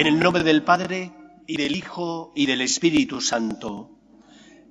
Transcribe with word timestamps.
En 0.00 0.06
el 0.06 0.18
nombre 0.18 0.42
del 0.44 0.62
Padre, 0.62 1.12
y 1.46 1.58
del 1.58 1.76
Hijo, 1.76 2.32
y 2.34 2.46
del 2.46 2.62
Espíritu 2.62 3.20
Santo. 3.20 3.98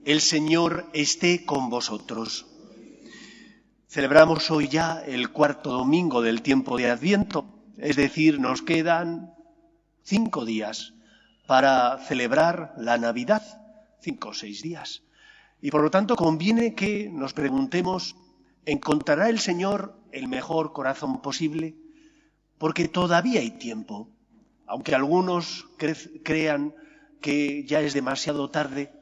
El 0.03 0.21
Señor 0.21 0.89
esté 0.91 1.45
con 1.45 1.69
vosotros. 1.69 2.47
Celebramos 3.87 4.49
hoy 4.49 4.69
ya 4.69 5.03
el 5.05 5.29
cuarto 5.29 5.69
domingo 5.69 6.23
del 6.23 6.41
tiempo 6.41 6.79
de 6.79 6.89
Adviento, 6.89 7.45
es 7.77 7.95
decir, 7.95 8.39
nos 8.39 8.63
quedan 8.63 9.35
cinco 10.01 10.45
días 10.45 10.95
para 11.45 11.99
celebrar 11.99 12.73
la 12.79 12.97
Navidad, 12.97 13.43
cinco 14.01 14.29
o 14.29 14.33
seis 14.33 14.63
días. 14.63 15.03
Y 15.61 15.69
por 15.69 15.83
lo 15.83 15.91
tanto 15.91 16.15
conviene 16.15 16.73
que 16.73 17.07
nos 17.07 17.33
preguntemos, 17.33 18.15
¿encontrará 18.65 19.29
el 19.29 19.37
Señor 19.37 19.95
el 20.11 20.27
mejor 20.27 20.73
corazón 20.73 21.21
posible? 21.21 21.75
Porque 22.57 22.87
todavía 22.87 23.41
hay 23.41 23.51
tiempo. 23.51 24.09
Aunque 24.69 24.95
algunos 24.95 25.65
crean 26.23 26.73
que 27.19 27.65
ya 27.65 27.81
es 27.81 27.93
demasiado 27.93 28.49
tarde, 28.49 28.93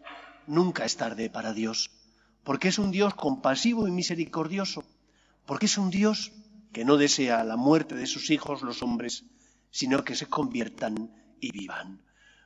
nunca 0.47 0.83
es 0.85 0.97
tarde 0.97 1.29
para 1.29 1.53
Dios 1.53 1.91
porque 2.47 2.69
es 2.69 2.79
un 2.79 2.91
Dios 2.91 3.13
compasivo 3.13 3.89
y 3.89 3.91
misericordioso, 3.91 4.85
porque 5.45 5.65
es 5.65 5.77
un 5.77 5.89
Dios 5.89 6.31
que 6.71 6.85
no 6.85 6.95
desea 6.95 7.43
la 7.43 7.57
muerte 7.57 7.93
de 7.93 8.07
sus 8.07 8.29
hijos 8.29 8.61
los 8.61 8.81
hombres, 8.81 9.25
sino 9.69 10.05
que 10.05 10.15
se 10.15 10.27
conviertan 10.27 11.11
y 11.41 11.51
vivan. 11.51 12.01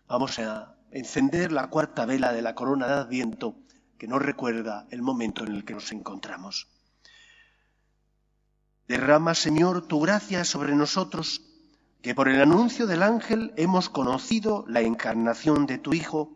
Vamos 0.07 0.39
a 0.39 0.75
encender 0.89 1.51
la 1.51 1.69
cuarta 1.69 2.07
vela 2.07 2.33
de 2.33 2.41
la 2.41 2.55
corona 2.55 2.87
de 2.87 2.93
Adviento 2.93 3.59
que 3.99 4.07
nos 4.07 4.23
recuerda 4.23 4.87
el 4.89 5.03
momento 5.03 5.43
en 5.43 5.51
el 5.51 5.65
que 5.65 5.75
nos 5.75 5.91
encontramos. 5.91 6.67
Derrama, 8.87 9.35
Señor, 9.35 9.87
tu 9.87 9.99
gracia 9.99 10.43
sobre 10.45 10.73
nosotros, 10.73 11.40
que 12.01 12.15
por 12.15 12.27
el 12.27 12.41
anuncio 12.41 12.87
del 12.87 13.03
ángel 13.03 13.53
hemos 13.57 13.89
conocido 13.89 14.65
la 14.67 14.81
encarnación 14.81 15.65
de 15.67 15.77
tu 15.77 15.93
Hijo, 15.93 16.31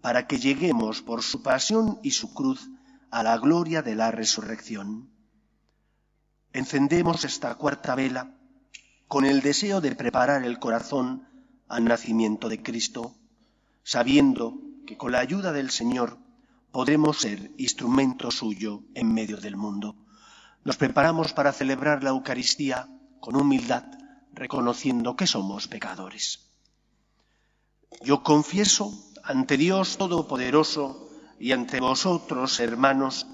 para 0.00 0.26
que 0.26 0.38
lleguemos 0.38 1.02
por 1.02 1.22
su 1.22 1.42
pasión 1.42 1.98
y 2.02 2.12
su 2.12 2.34
cruz 2.34 2.68
a 3.10 3.22
la 3.22 3.38
gloria 3.38 3.82
de 3.82 3.94
la 3.94 4.10
resurrección. 4.10 5.10
Encendemos 6.52 7.24
esta 7.24 7.54
cuarta 7.54 7.94
vela 7.94 8.34
con 9.08 9.24
el 9.24 9.42
deseo 9.42 9.80
de 9.80 9.94
preparar 9.94 10.44
el 10.44 10.58
corazón 10.58 11.28
al 11.68 11.84
nacimiento 11.84 12.48
de 12.48 12.62
Cristo, 12.62 13.14
sabiendo 13.84 14.58
que 14.86 14.96
con 14.96 15.12
la 15.12 15.20
ayuda 15.20 15.52
del 15.52 15.70
Señor 15.70 16.18
podremos 16.70 17.20
ser 17.20 17.52
instrumento 17.58 18.30
suyo 18.30 18.82
en 18.94 19.12
medio 19.12 19.36
del 19.36 19.56
mundo. 19.56 19.96
Nos 20.64 20.76
preparamos 20.76 21.32
para 21.32 21.52
celebrar 21.52 22.02
la 22.02 22.10
Eucaristía 22.10 22.88
con 23.20 23.36
humildad, 23.36 23.84
reconociendo 24.32 25.16
que 25.16 25.26
somos 25.26 25.68
pecadores. 25.68 26.48
Yo 28.02 28.22
confieso 28.22 28.92
ante 29.22 29.56
Dios 29.56 29.98
Todopoderoso, 29.98 31.08
y 31.42 31.50
ante 31.50 31.80
vosotros, 31.80 32.60
hermanos, 32.60 33.26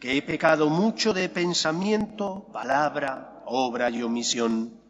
que 0.00 0.16
he 0.16 0.22
pecado 0.22 0.68
mucho 0.68 1.14
de 1.14 1.28
pensamiento, 1.28 2.48
palabra, 2.52 3.44
obra 3.46 3.88
y 3.88 4.02
omisión, 4.02 4.80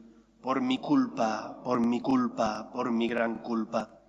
por 0.41 0.63
mi 0.63 0.79
culpa, 0.79 1.61
por 1.63 1.81
mi 1.81 2.01
culpa, 2.01 2.71
por 2.73 2.91
mi 2.91 3.09
gran 3.09 3.43
culpa. 3.43 4.01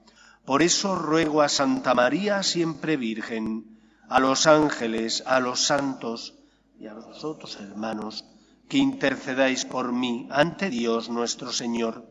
Por 0.45 0.61
eso 0.61 0.95
ruego 0.95 1.41
a 1.41 1.49
Santa 1.49 1.93
María, 1.93 2.41
siempre 2.41 2.95
Virgen, 2.95 3.81
a 4.07 4.21
los 4.21 4.47
ángeles, 4.47 5.23
a 5.27 5.41
los 5.41 5.59
santos 5.59 6.35
y 6.79 6.87
a 6.87 6.93
vosotros, 6.93 7.57
hermanos, 7.59 8.23
que 8.69 8.77
intercedáis 8.77 9.65
por 9.65 9.91
mí 9.91 10.27
ante 10.31 10.69
Dios 10.69 11.09
nuestro 11.09 11.51
Señor. 11.51 12.09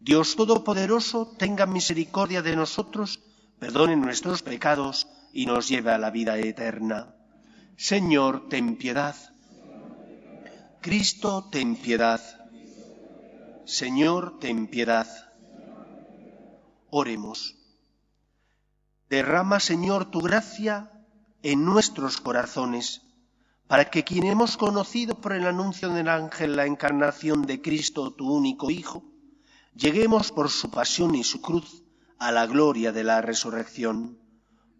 Dios 0.00 0.36
Todopoderoso 0.36 1.34
tenga 1.38 1.66
misericordia 1.66 2.42
de 2.42 2.56
nosotros, 2.56 3.20
perdone 3.58 3.96
nuestros 3.96 4.42
pecados, 4.42 5.06
y 5.32 5.46
nos 5.46 5.68
lleve 5.68 5.92
a 5.92 5.98
la 5.98 6.10
vida 6.10 6.38
eterna. 6.38 7.14
Señor, 7.76 8.48
ten 8.48 8.76
piedad. 8.76 9.14
Cristo, 10.80 11.48
ten 11.50 11.76
piedad. 11.76 12.20
Señor, 13.64 14.38
ten 14.40 14.66
piedad. 14.66 15.06
Oremos. 16.90 17.56
Derrama, 19.08 19.60
Señor, 19.60 20.10
tu 20.10 20.20
gracia 20.20 20.90
en 21.42 21.64
nuestros 21.64 22.20
corazones, 22.20 23.02
para 23.70 23.84
que 23.84 24.02
quien 24.02 24.24
hemos 24.24 24.56
conocido 24.56 25.14
por 25.20 25.32
el 25.32 25.46
anuncio 25.46 25.90
del 25.90 26.08
ángel 26.08 26.56
la 26.56 26.66
encarnación 26.66 27.42
de 27.42 27.62
Cristo, 27.62 28.12
tu 28.12 28.28
único 28.28 28.68
Hijo, 28.68 29.04
lleguemos 29.76 30.32
por 30.32 30.50
su 30.50 30.72
pasión 30.72 31.14
y 31.14 31.22
su 31.22 31.40
cruz 31.40 31.84
a 32.18 32.32
la 32.32 32.46
gloria 32.46 32.90
de 32.90 33.04
la 33.04 33.20
resurrección 33.22 34.18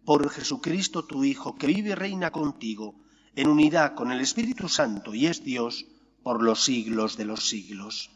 por 0.03 0.29
Jesucristo 0.29 1.05
tu 1.05 1.23
Hijo, 1.23 1.55
que 1.55 1.67
vive 1.67 1.91
y 1.91 1.95
reina 1.95 2.31
contigo, 2.31 2.95
en 3.33 3.47
unidad 3.47 3.95
con 3.95 4.11
el 4.11 4.19
Espíritu 4.19 4.67
Santo 4.67 5.13
y 5.13 5.27
es 5.27 5.41
Dios 5.41 5.85
por 6.21 6.43
los 6.43 6.65
siglos 6.65 7.15
de 7.15 7.23
los 7.23 7.47
siglos. 7.47 8.11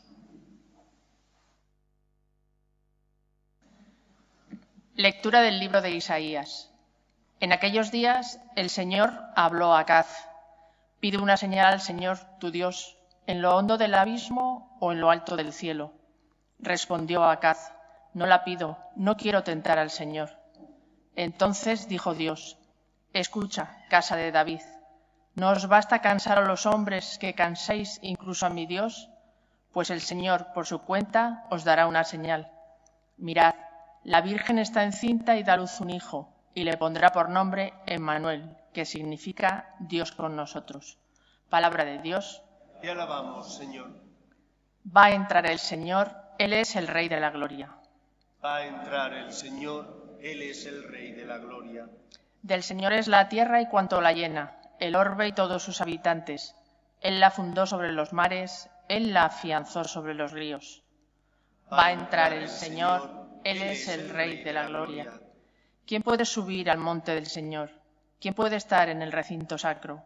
Lectura 4.96 5.40
del 5.40 5.58
libro 5.62 5.82
de 5.82 5.92
Isaías. 5.92 6.70
En 7.40 7.54
aquellos 7.54 7.92
días 7.92 8.42
el 8.58 8.70
Señor 8.70 9.14
habló 9.38 9.74
a 9.74 9.80
Acaz. 9.80 10.35
Pide 11.06 11.20
una 11.20 11.38
señal 11.38 11.68
al 11.68 11.82
Señor 11.82 12.18
tu 12.40 12.50
Dios, 12.50 12.98
en 13.28 13.44
lo 13.44 13.56
hondo 13.56 13.78
del 13.78 13.94
abismo 13.94 14.76
o 14.80 14.92
en 14.92 15.00
lo 15.00 15.12
alto 15.12 15.36
del 15.36 15.54
cielo. 15.54 15.94
Respondió 16.58 17.26
Acaz, 17.26 17.76
no 18.16 18.26
la 18.26 18.44
pido, 18.44 18.80
no 18.96 19.16
quiero 19.16 19.44
tentar 19.44 19.78
al 19.78 19.92
Señor. 19.92 20.32
Entonces 21.16 21.88
dijo 21.88 22.16
Dios, 22.16 22.58
Escucha, 23.14 23.78
casa 23.88 24.16
de 24.16 24.32
David, 24.32 24.62
¿no 25.36 25.52
os 25.52 25.68
basta 25.68 26.02
cansar 26.02 26.40
a 26.40 26.48
los 26.48 26.66
hombres 26.66 27.20
que 27.20 27.36
canséis 27.36 28.00
incluso 28.02 28.48
a 28.48 28.50
mi 28.50 28.66
Dios? 28.66 29.12
Pues 29.74 29.92
el 29.92 30.02
Señor, 30.02 30.54
por 30.56 30.66
su 30.66 30.80
cuenta, 30.80 31.46
os 31.52 31.64
dará 31.64 31.86
una 31.86 32.04
señal. 32.04 32.52
Mirad, 33.18 33.54
la 34.04 34.22
Virgen 34.22 34.58
está 34.58 34.84
encinta 34.84 35.38
y 35.38 35.44
da 35.44 35.56
luz 35.56 35.80
un 35.82 35.92
hijo, 35.92 36.34
y 36.56 36.64
le 36.64 36.78
pondrá 36.78 37.12
por 37.12 37.30
nombre 37.30 37.76
Emmanuel, 37.86 38.58
que 38.76 38.86
significa 38.86 39.74
Dios 39.80 40.12
con 40.12 40.36
nosotros. 40.36 41.00
Palabra 41.50 41.84
de 41.84 41.98
Dios. 41.98 42.44
Te 42.82 42.92
alabamos, 42.92 43.58
Señor. 43.58 43.90
Va 44.96 45.06
a 45.06 45.16
entrar 45.16 45.48
el 45.48 45.58
Señor, 45.58 46.16
Él 46.38 46.54
es 46.54 46.76
el 46.76 46.88
Rey 46.88 47.10
de 47.10 47.20
la 47.20 47.32
Gloria. 47.32 47.76
Va 48.44 48.58
a 48.58 48.68
entrar 48.68 49.12
el 49.14 49.34
Señor 49.34 50.06
él 50.26 50.42
es 50.42 50.66
el 50.66 50.84
Rey 50.84 51.12
de 51.12 51.24
la 51.24 51.38
gloria. 51.38 51.88
Del 52.42 52.64
Señor 52.64 52.94
es 52.94 53.08
la 53.08 53.30
tierra 53.30 53.62
y 53.62 53.68
cuanto 53.68 54.02
la 54.02 54.12
llena, 54.12 54.58
el 54.80 54.96
orbe 54.96 55.28
y 55.28 55.34
todos 55.34 55.62
sus 55.62 55.82
habitantes. 55.82 56.56
Él 57.00 57.20
la 57.20 57.30
fundó 57.30 57.68
sobre 57.68 57.92
los 57.92 58.12
mares, 58.12 58.68
Él 58.88 59.14
la 59.14 59.26
afianzó 59.26 59.84
sobre 59.84 60.16
los 60.16 60.32
ríos. 60.32 60.84
Va 61.72 61.86
a 61.86 61.92
entrar 61.92 62.34
el 62.34 62.48
Señor, 62.48 63.28
Él 63.44 63.62
es 63.62 63.88
el 63.88 64.10
Rey 64.10 64.44
de 64.44 64.54
la 64.54 64.66
gloria. 64.66 65.14
¿Quién 65.86 66.02
puede 66.02 66.26
subir 66.26 66.72
al 66.72 66.80
monte 66.80 67.14
del 67.14 67.28
Señor? 67.28 67.70
¿Quién 68.20 68.34
puede 68.34 68.56
estar 68.56 68.90
en 68.90 69.02
el 69.02 69.12
recinto 69.12 69.58
sacro? 69.58 70.04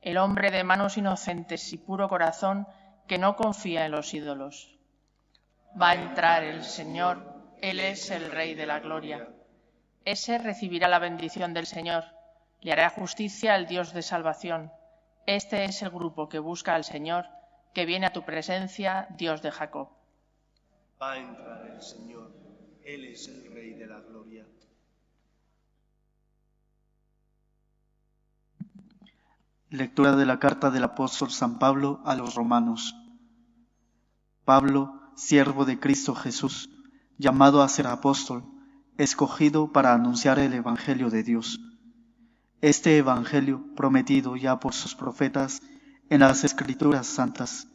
El 0.00 0.18
hombre 0.18 0.50
de 0.50 0.64
manos 0.64 0.96
inocentes 0.96 1.72
y 1.72 1.78
puro 1.78 2.08
corazón 2.08 2.66
que 3.06 3.18
no 3.18 3.36
confía 3.36 3.86
en 3.86 3.92
los 3.92 4.12
ídolos. 4.14 4.78
Va 5.80 5.90
a 5.90 5.94
entrar 5.94 6.44
el 6.44 6.64
Señor, 6.64 7.22
Él 7.60 7.80
es 7.80 8.10
el 8.10 8.30
Rey 8.30 8.54
de 8.54 8.66
la 8.66 8.80
gloria 8.80 9.28
ese 10.04 10.38
recibirá 10.38 10.88
la 10.88 10.98
bendición 10.98 11.54
del 11.54 11.66
Señor, 11.66 12.04
le 12.60 12.72
hará 12.72 12.90
justicia 12.90 13.54
al 13.54 13.66
Dios 13.66 13.92
de 13.92 14.02
salvación. 14.02 14.72
Este 15.26 15.64
es 15.64 15.82
el 15.82 15.90
grupo 15.90 16.28
que 16.28 16.40
busca 16.40 16.74
al 16.74 16.84
Señor, 16.84 17.26
que 17.72 17.86
viene 17.86 18.06
a 18.06 18.12
tu 18.12 18.24
presencia, 18.24 19.06
Dios 19.10 19.42
de 19.42 19.52
Jacob. 19.52 19.90
Va 21.00 21.12
a 21.12 21.18
entrar 21.18 21.66
el 21.66 21.80
Señor, 21.80 22.32
Él 22.84 23.04
es 23.04 23.28
el 23.28 23.52
Rey 23.52 23.74
de 23.74 23.86
la 23.86 24.00
gloria. 24.00 24.44
Lectura 29.72 30.16
de 30.16 30.26
la 30.26 30.38
carta 30.38 30.70
del 30.70 30.84
apóstol 30.84 31.30
San 31.30 31.58
Pablo 31.58 32.02
a 32.04 32.14
los 32.14 32.34
romanos. 32.34 32.94
Pablo, 34.44 35.00
siervo 35.16 35.64
de 35.64 35.80
Cristo 35.80 36.14
Jesús, 36.14 36.68
llamado 37.16 37.62
a 37.62 37.68
ser 37.70 37.86
apóstol, 37.86 38.44
escogido 38.98 39.72
para 39.72 39.94
anunciar 39.94 40.38
el 40.40 40.52
Evangelio 40.52 41.08
de 41.08 41.22
Dios. 41.22 41.58
Este 42.60 42.98
Evangelio, 42.98 43.64
prometido 43.74 44.36
ya 44.36 44.60
por 44.60 44.74
sus 44.74 44.94
profetas 44.94 45.62
en 46.10 46.20
las 46.20 46.44
Escrituras 46.44 47.06
Santas, 47.06 47.66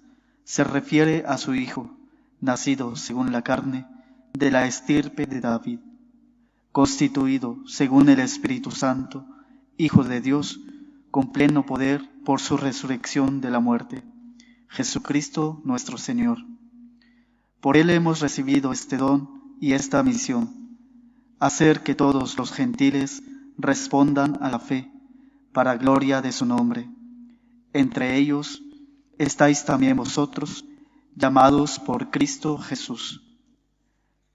se 0.44 0.64
refiere 0.64 1.24
a 1.26 1.40
su 1.40 1.56
Hijo, 1.56 1.98
nacido 2.40 2.96
según 2.96 3.32
la 3.32 3.42
carne, 3.42 3.88
de 4.34 4.52
la 4.52 4.68
estirpe 4.68 5.26
de 5.26 5.42
David, 5.42 5.80
constituido 6.72 7.58
según 7.66 8.08
el 8.10 8.20
Espíritu 8.20 8.70
Santo, 8.70 9.26
Hijo 9.78 10.04
de 10.04 10.22
Dios, 10.22 10.60
con 11.18 11.32
pleno 11.32 11.66
poder 11.66 12.08
por 12.24 12.40
su 12.40 12.58
resurrección 12.58 13.42
de 13.42 13.50
la 13.50 13.60
muerte, 13.60 14.04
Jesucristo 14.68 15.60
nuestro 15.64 15.98
Señor. 15.98 16.38
Por 17.60 17.76
él 17.76 17.90
hemos 17.90 18.20
recibido 18.20 18.72
este 18.72 18.98
don 18.98 19.58
y 19.60 19.74
esta 19.74 20.04
misión, 20.04 20.78
hacer 21.40 21.82
que 21.82 21.96
todos 21.96 22.38
los 22.38 22.52
gentiles 22.52 23.24
respondan 23.58 24.38
a 24.44 24.52
la 24.52 24.60
fe, 24.60 24.92
para 25.54 25.76
gloria 25.76 26.22
de 26.22 26.32
su 26.32 26.46
nombre. 26.46 26.88
Entre 27.74 28.16
ellos 28.18 28.62
estáis 29.18 29.66
también 29.66 29.98
vosotros, 29.98 30.66
llamados 31.16 31.80
por 31.80 32.12
Cristo 32.12 32.60
Jesús. 32.60 33.24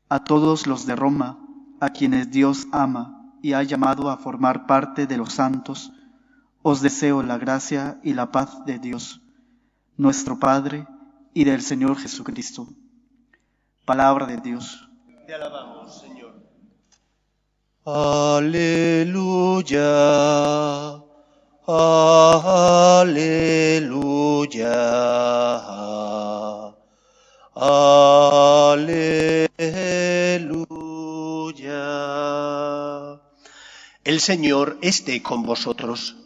A 0.08 0.25
todos 0.25 0.67
los 0.67 0.85
de 0.85 0.96
Roma, 0.96 1.46
a 1.78 1.90
quienes 1.90 2.32
Dios 2.32 2.67
ama 2.73 3.37
y 3.40 3.52
ha 3.52 3.62
llamado 3.62 4.11
a 4.11 4.17
formar 4.17 4.67
parte 4.67 5.06
de 5.06 5.17
los 5.17 5.32
santos, 5.32 5.93
os 6.62 6.81
deseo 6.81 7.23
la 7.23 7.38
gracia 7.38 7.99
y 8.03 8.14
la 8.14 8.31
paz 8.31 8.64
de 8.64 8.79
Dios, 8.79 9.20
nuestro 9.97 10.38
Padre, 10.38 10.87
y 11.35 11.44
del 11.44 11.62
Señor 11.62 11.97
Jesucristo. 11.99 12.69
Palabra 13.85 14.26
de 14.26 14.37
Dios. 14.37 14.88
Te 15.26 15.35
alabamos, 15.35 16.00
Señor. 16.00 16.35
Aleluya. 17.85 18.62
Aleluya. 21.67 23.12
Aleluya. 27.55 29.03
El 34.05 34.20
Señor 34.20 34.79
esté 34.82 35.23
con 35.23 35.43
vosotros. 35.44 36.22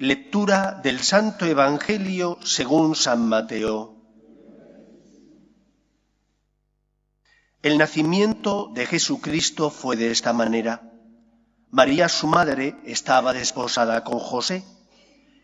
Lectura 0.00 0.80
del 0.82 0.98
Santo 0.98 1.46
Evangelio 1.46 2.38
según 2.42 2.96
San 2.96 3.28
Mateo. 3.28 3.94
El 7.62 7.78
nacimiento 7.78 8.72
de 8.74 8.86
Jesucristo 8.86 9.70
fue 9.70 9.94
de 9.94 10.10
esta 10.10 10.32
manera. 10.32 10.90
María, 11.70 12.08
su 12.08 12.26
madre, 12.26 12.74
estaba 12.84 13.32
desposada 13.32 14.02
con 14.02 14.18
José, 14.18 14.64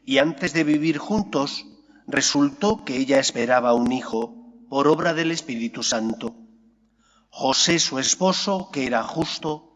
y 0.05 0.19
antes 0.19 0.52
de 0.52 0.64
vivir 0.64 0.99
juntos, 0.99 1.64
resultó 2.08 2.85
que 2.85 2.97
ella 2.97 3.20
esperaba 3.20 3.73
un 3.73 3.93
hijo 3.93 4.35
por 4.69 4.88
obra 4.88 5.14
del 5.14 5.31
Espíritu 5.31 5.85
Santo. 5.85 6.35
José, 7.29 7.79
su 7.79 8.00
esposo, 8.00 8.69
que 8.73 8.85
era 8.85 9.05
justo 9.05 9.70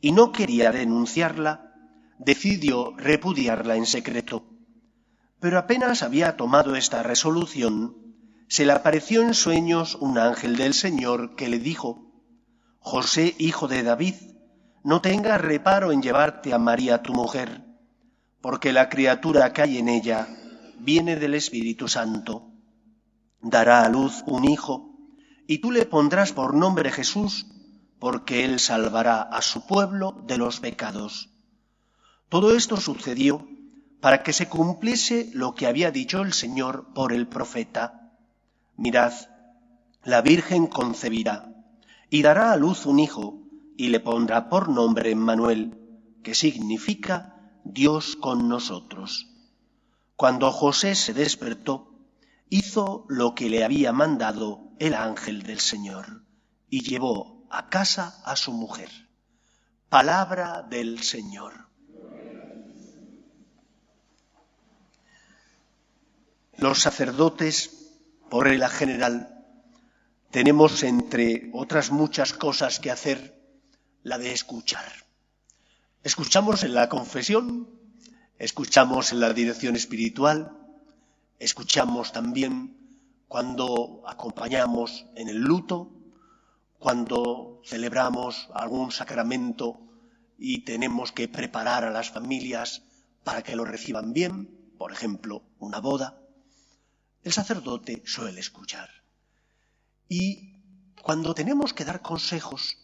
y 0.00 0.12
no 0.12 0.30
quería 0.30 0.70
denunciarla, 0.70 1.69
decidió 2.20 2.92
repudiarla 2.96 3.76
en 3.76 3.86
secreto. 3.86 4.44
Pero 5.40 5.58
apenas 5.58 6.02
había 6.02 6.36
tomado 6.36 6.76
esta 6.76 7.02
resolución, 7.02 7.96
se 8.46 8.66
le 8.66 8.72
apareció 8.72 9.22
en 9.22 9.32
sueños 9.32 9.94
un 9.94 10.18
ángel 10.18 10.56
del 10.56 10.74
Señor 10.74 11.34
que 11.34 11.48
le 11.48 11.58
dijo, 11.58 12.12
José, 12.78 13.34
hijo 13.38 13.68
de 13.68 13.82
David, 13.82 14.14
no 14.84 15.00
tengas 15.00 15.40
reparo 15.40 15.92
en 15.92 16.02
llevarte 16.02 16.52
a 16.52 16.58
María 16.58 17.02
tu 17.02 17.14
mujer, 17.14 17.64
porque 18.42 18.72
la 18.72 18.90
criatura 18.90 19.52
que 19.54 19.62
hay 19.62 19.78
en 19.78 19.88
ella 19.88 20.28
viene 20.78 21.16
del 21.16 21.34
Espíritu 21.34 21.88
Santo. 21.88 22.52
Dará 23.40 23.82
a 23.82 23.88
luz 23.88 24.22
un 24.26 24.44
hijo, 24.44 24.94
y 25.46 25.58
tú 25.58 25.70
le 25.70 25.86
pondrás 25.86 26.32
por 26.32 26.54
nombre 26.54 26.90
Jesús, 26.90 27.46
porque 27.98 28.44
él 28.44 28.60
salvará 28.60 29.22
a 29.22 29.40
su 29.40 29.66
pueblo 29.66 30.22
de 30.26 30.36
los 30.36 30.60
pecados. 30.60 31.30
Todo 32.30 32.54
esto 32.54 32.76
sucedió 32.76 33.46
para 34.00 34.22
que 34.22 34.32
se 34.32 34.48
cumpliese 34.48 35.30
lo 35.34 35.56
que 35.56 35.66
había 35.66 35.90
dicho 35.90 36.22
el 36.22 36.32
Señor 36.32 36.94
por 36.94 37.12
el 37.12 37.26
profeta. 37.26 38.12
Mirad, 38.76 39.12
la 40.04 40.22
Virgen 40.22 40.68
concebirá 40.68 41.52
y 42.08 42.22
dará 42.22 42.52
a 42.52 42.56
luz 42.56 42.86
un 42.86 43.00
hijo 43.00 43.42
y 43.76 43.88
le 43.88 43.98
pondrá 43.98 44.48
por 44.48 44.68
nombre 44.68 45.10
Emmanuel, 45.10 45.76
que 46.22 46.36
significa 46.36 47.52
Dios 47.64 48.14
con 48.14 48.48
nosotros. 48.48 49.26
Cuando 50.14 50.52
José 50.52 50.94
se 50.94 51.12
despertó, 51.14 51.94
hizo 52.48 53.06
lo 53.08 53.34
que 53.34 53.50
le 53.50 53.64
había 53.64 53.92
mandado 53.92 54.70
el 54.78 54.94
ángel 54.94 55.42
del 55.42 55.58
Señor 55.58 56.22
y 56.68 56.82
llevó 56.82 57.44
a 57.50 57.68
casa 57.68 58.22
a 58.24 58.36
su 58.36 58.52
mujer. 58.52 58.90
Palabra 59.88 60.62
del 60.62 61.02
Señor. 61.02 61.69
Los 66.60 66.82
sacerdotes, 66.82 67.90
por 68.28 68.46
regla 68.46 68.68
general, 68.68 69.46
tenemos, 70.30 70.82
entre 70.82 71.50
otras 71.54 71.90
muchas 71.90 72.34
cosas 72.34 72.80
que 72.80 72.90
hacer, 72.90 73.34
la 74.02 74.18
de 74.18 74.34
escuchar. 74.34 74.92
Escuchamos 76.04 76.62
en 76.62 76.74
la 76.74 76.90
confesión, 76.90 77.70
escuchamos 78.38 79.10
en 79.12 79.20
la 79.20 79.32
dirección 79.32 79.74
espiritual, 79.74 80.54
escuchamos 81.38 82.12
también 82.12 82.76
cuando 83.26 84.02
acompañamos 84.06 85.06
en 85.14 85.30
el 85.30 85.38
luto, 85.38 85.90
cuando 86.78 87.62
celebramos 87.64 88.50
algún 88.52 88.92
sacramento 88.92 89.80
y 90.38 90.58
tenemos 90.66 91.10
que 91.10 91.26
preparar 91.26 91.84
a 91.84 91.90
las 91.90 92.10
familias 92.10 92.82
para 93.24 93.42
que 93.42 93.56
lo 93.56 93.64
reciban 93.64 94.12
bien, 94.12 94.74
por 94.76 94.92
ejemplo, 94.92 95.42
una 95.58 95.80
boda. 95.80 96.20
El 97.22 97.32
sacerdote 97.32 98.02
suele 98.06 98.40
escuchar. 98.40 98.88
Y 100.08 100.54
cuando 101.02 101.34
tenemos 101.34 101.74
que 101.74 101.84
dar 101.84 102.00
consejos, 102.00 102.78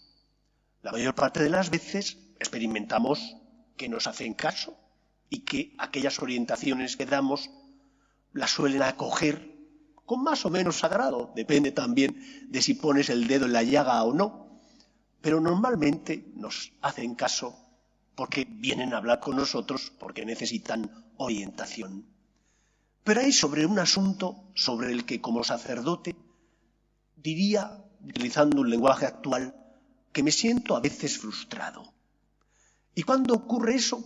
la 0.83 0.93
mayor 0.93 1.15
parte 1.15 1.43
de 1.43 1.51
las 1.51 1.71
veces 1.71 2.19
experimentamos 2.39 3.37
que 3.77 3.89
nos 3.89 4.07
hacen 4.07 4.35
caso 4.35 4.79
y 5.31 5.41
que 5.41 5.75
aquellas 5.79 6.21
orientaciones 6.21 6.97
que 6.97 7.07
damos 7.07 7.51
las 8.33 8.51
suelen 8.51 8.83
acoger 8.83 9.57
con 10.05 10.23
más 10.23 10.45
o 10.45 10.51
menos 10.51 10.77
sagrado. 10.77 11.33
Depende 11.35 11.73
también 11.73 12.47
de 12.49 12.63
si 12.63 12.75
pones 12.75 13.09
el 13.09 13.27
dedo 13.27 13.47
en 13.47 13.55
la 13.55 13.63
llaga 13.63 14.03
o 14.05 14.13
no. 14.13 14.61
Pero 15.23 15.41
normalmente 15.41 16.31
nos 16.35 16.73
hacen 16.83 17.15
caso 17.15 17.59
porque 18.15 18.47
vienen 18.49 18.93
a 18.93 18.99
hablar 18.99 19.21
con 19.21 19.37
nosotros, 19.37 19.93
porque 19.99 20.25
necesitan 20.25 21.07
orientación. 21.17 22.16
Pero 23.07 23.21
hay 23.21 23.31
sobre 23.31 23.65
un 23.65 23.79
asunto 23.79 24.51
sobre 24.57 24.91
el 24.91 25.07
que 25.07 25.21
como 25.21 25.45
sacerdote 25.45 26.17
diría, 27.15 27.85
utilizando 28.05 28.63
un 28.63 28.69
lenguaje 28.69 29.07
actual, 29.07 29.55
que 30.13 30.25
me 30.25 30.33
siento 30.33 30.75
a 30.75 30.81
veces 30.81 31.17
frustrado. 31.17 31.95
¿Y 32.97 33.05
cuándo 33.05 33.35
ocurre 33.35 33.77
eso? 33.77 34.03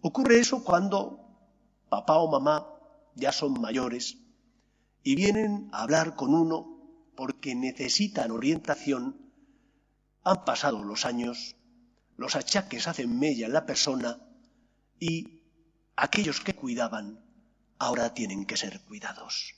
Ocurre 0.00 0.40
eso 0.40 0.64
cuando 0.64 1.20
papá 1.88 2.18
o 2.18 2.28
mamá 2.28 2.66
ya 3.14 3.30
son 3.30 3.60
mayores 3.60 4.18
y 5.04 5.14
vienen 5.14 5.68
a 5.72 5.82
hablar 5.82 6.16
con 6.16 6.34
uno 6.34 6.80
porque 7.14 7.54
necesitan 7.54 8.32
orientación, 8.32 9.30
han 10.24 10.44
pasado 10.44 10.82
los 10.82 11.06
años, 11.06 11.54
los 12.16 12.34
achaques 12.34 12.88
hacen 12.88 13.16
mella 13.20 13.46
en 13.46 13.52
la 13.52 13.66
persona 13.66 14.18
y 14.98 15.44
aquellos 15.94 16.40
que 16.40 16.56
cuidaban 16.56 17.29
ahora 17.80 18.12
tienen 18.12 18.44
que 18.44 18.58
ser 18.58 18.82
cuidados. 18.82 19.54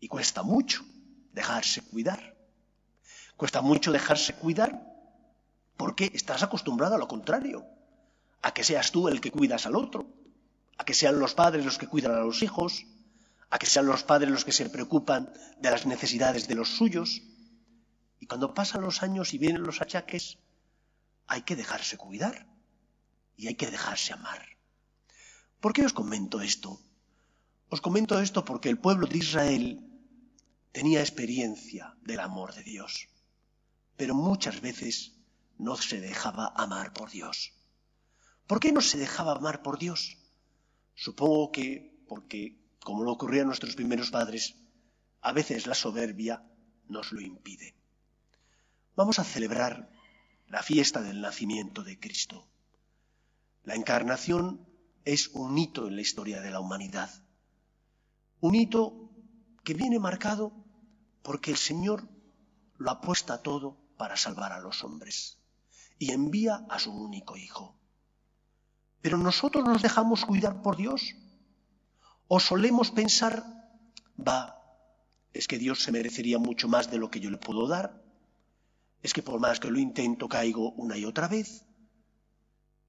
Y 0.00 0.08
cuesta 0.08 0.42
mucho 0.42 0.82
dejarse 1.32 1.82
cuidar. 1.82 2.36
Cuesta 3.36 3.60
mucho 3.60 3.92
dejarse 3.92 4.34
cuidar 4.34 4.82
porque 5.76 6.10
estás 6.14 6.42
acostumbrado 6.42 6.96
a 6.96 6.98
lo 6.98 7.06
contrario, 7.06 7.64
a 8.42 8.52
que 8.52 8.64
seas 8.64 8.90
tú 8.90 9.08
el 9.08 9.20
que 9.20 9.30
cuidas 9.30 9.66
al 9.66 9.76
otro, 9.76 10.08
a 10.78 10.84
que 10.84 10.94
sean 10.94 11.20
los 11.20 11.34
padres 11.34 11.64
los 11.64 11.78
que 11.78 11.86
cuidan 11.86 12.14
a 12.14 12.20
los 12.20 12.42
hijos, 12.42 12.86
a 13.50 13.58
que 13.58 13.66
sean 13.66 13.86
los 13.86 14.02
padres 14.02 14.30
los 14.30 14.44
que 14.44 14.52
se 14.52 14.70
preocupan 14.70 15.30
de 15.60 15.70
las 15.70 15.84
necesidades 15.86 16.48
de 16.48 16.54
los 16.54 16.76
suyos. 16.76 17.22
Y 18.20 18.26
cuando 18.26 18.54
pasan 18.54 18.80
los 18.80 19.02
años 19.02 19.34
y 19.34 19.38
vienen 19.38 19.62
los 19.62 19.82
achaques, 19.82 20.38
hay 21.26 21.42
que 21.42 21.56
dejarse 21.56 21.98
cuidar 21.98 22.46
y 23.36 23.48
hay 23.48 23.54
que 23.54 23.70
dejarse 23.70 24.14
amar. 24.14 24.56
¿Por 25.60 25.74
qué 25.74 25.84
os 25.84 25.92
comento 25.92 26.40
esto? 26.40 26.80
Os 27.70 27.80
comento 27.80 28.18
esto 28.18 28.44
porque 28.44 28.70
el 28.70 28.78
pueblo 28.78 29.06
de 29.06 29.18
Israel 29.18 29.66
tenía 30.72 31.00
experiencia 31.00 31.94
del 32.02 32.20
amor 32.20 32.54
de 32.54 32.62
Dios, 32.62 33.08
pero 33.96 34.14
muchas 34.14 34.60
veces 34.60 35.18
no 35.58 35.76
se 35.76 36.00
dejaba 36.00 36.52
amar 36.56 36.92
por 36.92 37.10
Dios. 37.10 37.52
¿Por 38.46 38.60
qué 38.60 38.72
no 38.72 38.80
se 38.80 38.96
dejaba 38.96 39.32
amar 39.32 39.62
por 39.62 39.78
Dios? 39.78 40.16
Supongo 40.94 41.52
que 41.52 41.98
porque, 42.08 42.58
como 42.80 43.04
lo 43.04 43.12
ocurría 43.12 43.42
a 43.42 43.44
nuestros 43.44 43.74
primeros 43.74 44.10
padres, 44.10 44.56
a 45.20 45.32
veces 45.32 45.66
la 45.66 45.74
soberbia 45.74 46.42
nos 46.88 47.12
lo 47.12 47.20
impide. 47.20 47.74
Vamos 48.96 49.18
a 49.18 49.24
celebrar 49.24 49.90
la 50.46 50.62
fiesta 50.62 51.02
del 51.02 51.20
nacimiento 51.20 51.84
de 51.84 52.00
Cristo. 52.00 52.48
La 53.64 53.74
encarnación 53.74 54.66
es 55.04 55.28
un 55.28 55.58
hito 55.58 55.86
en 55.86 55.96
la 55.96 56.02
historia 56.02 56.40
de 56.40 56.50
la 56.50 56.60
humanidad. 56.60 57.10
Un 58.40 58.54
hito 58.54 59.10
que 59.64 59.74
viene 59.74 59.98
marcado 59.98 60.52
porque 61.22 61.50
el 61.50 61.56
Señor 61.56 62.08
lo 62.76 62.90
apuesta 62.90 63.42
todo 63.42 63.76
para 63.96 64.16
salvar 64.16 64.52
a 64.52 64.60
los 64.60 64.84
hombres 64.84 65.38
y 65.98 66.12
envía 66.12 66.64
a 66.70 66.78
su 66.78 66.92
único 66.92 67.36
hijo. 67.36 67.76
Pero 69.00 69.18
nosotros 69.18 69.64
nos 69.64 69.82
dejamos 69.82 70.24
cuidar 70.24 70.62
por 70.62 70.76
Dios 70.76 71.14
o 72.28 72.40
solemos 72.40 72.90
pensar, 72.90 73.44
va, 74.16 74.62
es 75.32 75.48
que 75.48 75.58
Dios 75.58 75.82
se 75.82 75.92
merecería 75.92 76.38
mucho 76.38 76.68
más 76.68 76.90
de 76.90 76.98
lo 76.98 77.10
que 77.10 77.20
yo 77.20 77.30
le 77.30 77.38
puedo 77.38 77.66
dar, 77.66 78.02
es 79.02 79.12
que 79.12 79.22
por 79.22 79.40
más 79.40 79.60
que 79.60 79.70
lo 79.70 79.78
intento 79.78 80.28
caigo 80.28 80.72
una 80.72 80.96
y 80.96 81.04
otra 81.04 81.28
vez. 81.28 81.64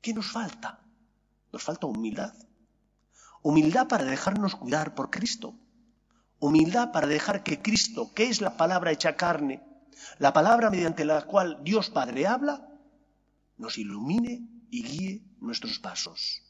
¿Qué 0.01 0.13
nos 0.13 0.31
falta? 0.31 0.79
Nos 1.51 1.63
falta 1.63 1.87
humildad. 1.87 2.33
Humildad 3.41 3.87
para 3.87 4.03
dejarnos 4.03 4.55
cuidar 4.55 4.95
por 4.95 5.09
Cristo. 5.09 5.55
Humildad 6.39 6.91
para 6.91 7.07
dejar 7.07 7.43
que 7.43 7.61
Cristo, 7.61 8.13
que 8.13 8.29
es 8.29 8.41
la 8.41 8.57
palabra 8.57 8.91
hecha 8.91 9.15
carne, 9.15 9.63
la 10.17 10.33
palabra 10.33 10.69
mediante 10.69 11.05
la 11.05 11.21
cual 11.23 11.59
Dios 11.63 11.89
Padre 11.89 12.27
habla, 12.27 12.67
nos 13.57 13.77
ilumine 13.77 14.47
y 14.69 14.83
guíe 14.83 15.23
nuestros 15.39 15.79
pasos. 15.79 16.43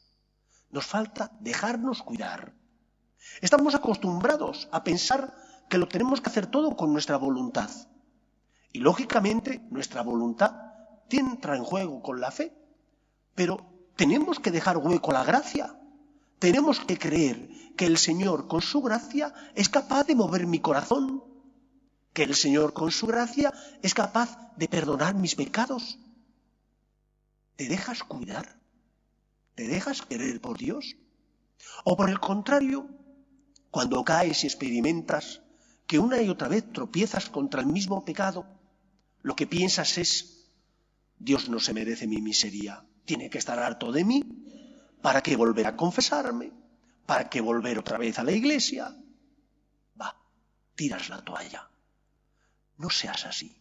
Nos 0.70 0.86
falta 0.86 1.32
dejarnos 1.40 2.02
cuidar. 2.02 2.54
Estamos 3.40 3.74
acostumbrados 3.74 4.68
a 4.72 4.84
pensar 4.84 5.34
que 5.68 5.78
lo 5.78 5.88
tenemos 5.88 6.20
que 6.20 6.30
hacer 6.30 6.46
todo 6.46 6.76
con 6.76 6.92
nuestra 6.92 7.16
voluntad. 7.16 7.70
Y 8.72 8.80
lógicamente 8.80 9.66
nuestra 9.70 10.02
voluntad 10.02 10.70
entra 11.10 11.56
en 11.56 11.64
juego 11.64 12.02
con 12.02 12.20
la 12.20 12.30
fe, 12.30 12.56
pero 13.34 13.66
tenemos 13.96 14.38
que 14.38 14.50
dejar 14.50 14.78
hueco 14.78 15.10
a 15.10 15.14
la 15.14 15.24
gracia. 15.24 15.79
Tenemos 16.40 16.80
que 16.80 16.98
creer 16.98 17.50
que 17.76 17.84
el 17.84 17.98
Señor 17.98 18.48
con 18.48 18.62
su 18.62 18.80
gracia 18.80 19.34
es 19.54 19.68
capaz 19.68 20.04
de 20.04 20.14
mover 20.14 20.46
mi 20.46 20.58
corazón, 20.58 21.22
que 22.14 22.22
el 22.22 22.34
Señor 22.34 22.72
con 22.72 22.90
su 22.90 23.06
gracia 23.06 23.52
es 23.82 23.92
capaz 23.92 24.38
de 24.56 24.66
perdonar 24.66 25.14
mis 25.14 25.34
pecados. 25.34 25.98
¿Te 27.56 27.68
dejas 27.68 28.02
cuidar? 28.02 28.58
¿Te 29.54 29.68
dejas 29.68 30.00
querer 30.00 30.40
por 30.40 30.56
Dios? 30.56 30.96
O 31.84 31.94
por 31.94 32.08
el 32.08 32.18
contrario, 32.20 32.88
cuando 33.70 34.02
caes 34.02 34.42
y 34.42 34.46
experimentas 34.46 35.42
que 35.86 35.98
una 35.98 36.22
y 36.22 36.30
otra 36.30 36.48
vez 36.48 36.72
tropiezas 36.72 37.28
contra 37.28 37.60
el 37.60 37.66
mismo 37.66 38.02
pecado, 38.06 38.46
lo 39.20 39.36
que 39.36 39.46
piensas 39.46 39.98
es, 39.98 40.48
Dios 41.18 41.50
no 41.50 41.60
se 41.60 41.74
merece 41.74 42.06
mi 42.06 42.22
miseria, 42.22 42.86
tiene 43.04 43.28
que 43.28 43.36
estar 43.36 43.58
harto 43.58 43.92
de 43.92 44.04
mí, 44.04 44.22
¿para 45.02 45.22
qué 45.22 45.36
volver 45.36 45.66
a 45.66 45.76
confesarme? 45.76 46.52
¿Para 47.06 47.28
qué 47.28 47.40
volver 47.40 47.78
otra 47.78 47.98
vez 47.98 48.18
a 48.18 48.24
la 48.24 48.32
iglesia? 48.32 48.96
Va, 50.00 50.16
tiras 50.74 51.08
la 51.08 51.22
toalla. 51.22 51.68
No 52.78 52.88
seas 52.90 53.26
así, 53.26 53.60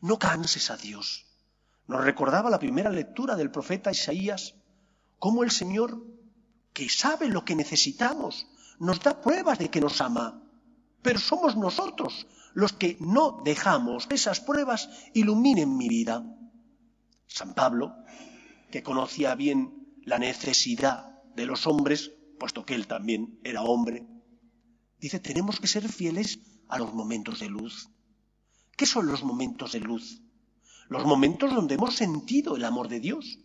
no 0.00 0.18
canses 0.18 0.70
a 0.70 0.76
Dios. 0.76 1.26
Nos 1.86 2.04
recordaba 2.04 2.50
la 2.50 2.58
primera 2.58 2.90
lectura 2.90 3.36
del 3.36 3.50
profeta 3.50 3.90
Isaías, 3.90 4.54
cómo 5.18 5.42
el 5.42 5.50
Señor, 5.50 6.02
que 6.72 6.88
sabe 6.88 7.28
lo 7.28 7.44
que 7.44 7.54
necesitamos, 7.54 8.46
nos 8.78 9.00
da 9.00 9.20
pruebas 9.20 9.58
de 9.58 9.70
que 9.70 9.80
nos 9.80 10.00
ama, 10.00 10.42
pero 11.02 11.18
somos 11.18 11.56
nosotros 11.56 12.26
los 12.54 12.72
que 12.72 12.96
no 13.00 13.40
dejamos 13.44 14.06
que 14.06 14.16
esas 14.16 14.40
pruebas 14.40 14.88
iluminen 15.14 15.76
mi 15.76 15.88
vida. 15.88 16.24
San 17.26 17.54
Pablo, 17.54 17.94
que 18.70 18.82
conocía 18.82 19.34
bien 19.34 19.77
la 20.08 20.18
necesidad 20.18 21.22
de 21.36 21.44
los 21.44 21.66
hombres, 21.66 22.12
puesto 22.38 22.64
que 22.64 22.74
él 22.74 22.86
también 22.86 23.38
era 23.44 23.62
hombre, 23.62 24.06
dice, 24.98 25.20
tenemos 25.20 25.60
que 25.60 25.66
ser 25.66 25.86
fieles 25.86 26.40
a 26.66 26.78
los 26.78 26.94
momentos 26.94 27.40
de 27.40 27.50
luz. 27.50 27.90
¿Qué 28.74 28.86
son 28.86 29.06
los 29.06 29.22
momentos 29.22 29.72
de 29.72 29.80
luz? 29.80 30.22
Los 30.88 31.04
momentos 31.04 31.54
donde 31.54 31.74
hemos 31.74 31.94
sentido 31.94 32.56
el 32.56 32.64
amor 32.64 32.88
de 32.88 33.00
Dios. 33.00 33.38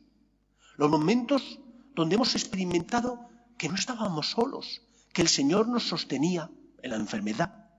Los 0.78 0.90
momentos 0.90 1.60
donde 1.96 2.16
hemos 2.16 2.34
experimentado 2.34 3.28
que 3.58 3.68
no 3.68 3.76
estábamos 3.76 4.28
solos, 4.28 4.84
que 5.12 5.22
el 5.22 5.28
Señor 5.28 5.68
nos 5.68 5.84
sostenía 5.84 6.50
en 6.82 6.92
la 6.92 6.96
enfermedad, 6.98 7.72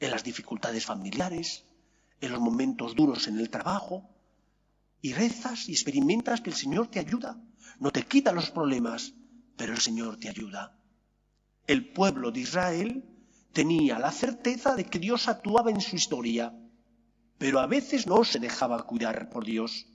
en 0.00 0.10
las 0.10 0.24
dificultades 0.24 0.86
familiares, 0.86 1.66
en 2.22 2.32
los 2.32 2.40
momentos 2.40 2.94
duros 2.94 3.28
en 3.28 3.38
el 3.38 3.50
trabajo, 3.50 4.13
y 5.04 5.12
rezas 5.12 5.68
y 5.68 5.72
experimentas 5.72 6.40
que 6.40 6.48
el 6.48 6.56
Señor 6.56 6.88
te 6.88 6.98
ayuda. 6.98 7.38
No 7.78 7.90
te 7.90 8.04
quita 8.04 8.32
los 8.32 8.50
problemas, 8.50 9.12
pero 9.54 9.74
el 9.74 9.78
Señor 9.78 10.16
te 10.16 10.30
ayuda. 10.30 10.78
El 11.66 11.92
pueblo 11.92 12.30
de 12.30 12.40
Israel 12.40 13.04
tenía 13.52 13.98
la 13.98 14.10
certeza 14.10 14.74
de 14.74 14.86
que 14.86 14.98
Dios 14.98 15.28
actuaba 15.28 15.70
en 15.70 15.82
su 15.82 15.94
historia, 15.94 16.54
pero 17.36 17.60
a 17.60 17.66
veces 17.66 18.06
no 18.06 18.24
se 18.24 18.38
dejaba 18.38 18.86
cuidar 18.86 19.28
por 19.28 19.44
Dios, 19.44 19.86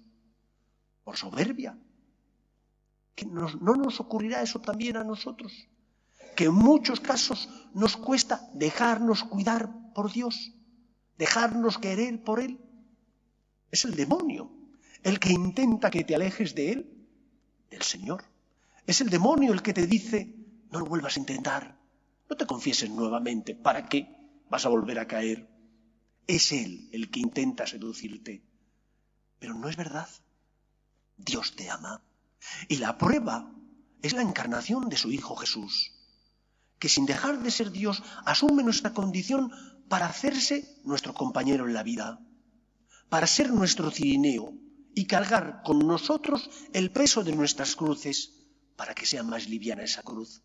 por 1.04 1.18
soberbia. 1.18 1.76
¿Que 3.16 3.26
no 3.26 3.74
nos 3.78 4.00
ocurrirá 4.00 4.44
eso 4.44 4.62
también 4.62 4.96
a 4.96 5.04
nosotros? 5.04 5.68
que 6.36 6.46
en 6.46 6.54
muchos 6.54 7.00
casos 7.00 7.50
nos 7.74 7.98
cuesta 7.98 8.48
dejarnos 8.54 9.24
cuidar 9.24 9.74
por 9.96 10.12
Dios, 10.12 10.54
dejarnos 11.18 11.80
querer 11.80 12.24
por 12.24 12.40
Él. 12.40 12.62
Es 13.72 13.84
el 13.86 13.96
demonio 13.96 14.59
el 15.04 15.20
que 15.20 15.32
intenta 15.32 15.90
que 15.90 16.04
te 16.04 16.16
alejes 16.16 16.56
de 16.56 16.72
Él, 16.72 17.08
del 17.70 17.82
Señor. 17.82 18.24
Es 18.86 19.02
el 19.02 19.10
demonio 19.10 19.54
el 19.54 19.62
que 19.62 19.74
te 19.74 19.88
dice, 19.88 20.36
no 20.72 20.80
lo 20.80 20.86
vuelvas 20.86 21.16
a 21.16 21.20
intentar, 21.20 21.80
no 22.30 22.36
te 22.36 22.46
confieses 22.46 22.90
nuevamente, 22.90 23.56
¿para 23.56 23.86
qué 23.88 24.08
vas 24.50 24.66
a 24.66 24.70
volver 24.70 25.00
a 25.00 25.08
caer? 25.08 25.50
Es 26.28 26.52
Él 26.52 26.90
el 26.92 27.10
que 27.10 27.20
intenta 27.20 27.66
seducirte. 27.66 28.44
Pero 29.40 29.54
no 29.54 29.70
es 29.70 29.78
verdad. 29.78 30.10
Dios 31.18 31.56
te 31.56 31.70
ama. 31.70 32.04
Y 32.68 32.78
la 32.78 32.98
prueba 32.98 33.52
es 34.02 34.14
la 34.14 34.22
encarnación 34.22 34.90
de 34.90 34.98
su 34.98 35.12
Hijo 35.12 35.36
Jesús 35.36 35.94
que 36.80 36.90
sin 36.90 37.06
dejar 37.06 37.44
de 37.44 37.52
ser 37.52 37.72
Dios 37.72 38.02
asume 38.26 38.64
nuestra 38.64 38.94
condición 38.94 39.52
para 39.90 40.08
hacerse 40.08 40.78
nuestro 40.86 41.14
compañero 41.14 41.68
en 41.68 41.74
la 41.74 41.84
vida, 41.84 42.20
para 43.10 43.28
ser 43.28 43.52
nuestro 43.52 43.92
cirineo 43.92 44.54
y 45.00 45.06
cargar 45.06 45.62
con 45.64 45.80
nosotros 45.88 46.50
el 46.74 46.92
peso 46.92 47.24
de 47.24 47.34
nuestras 47.34 47.78
cruces 47.78 48.34
para 48.76 48.94
que 48.94 49.06
sea 49.06 49.24
más 49.24 49.48
liviana 49.48 49.84
esa 49.84 50.04
cruz. 50.04 50.42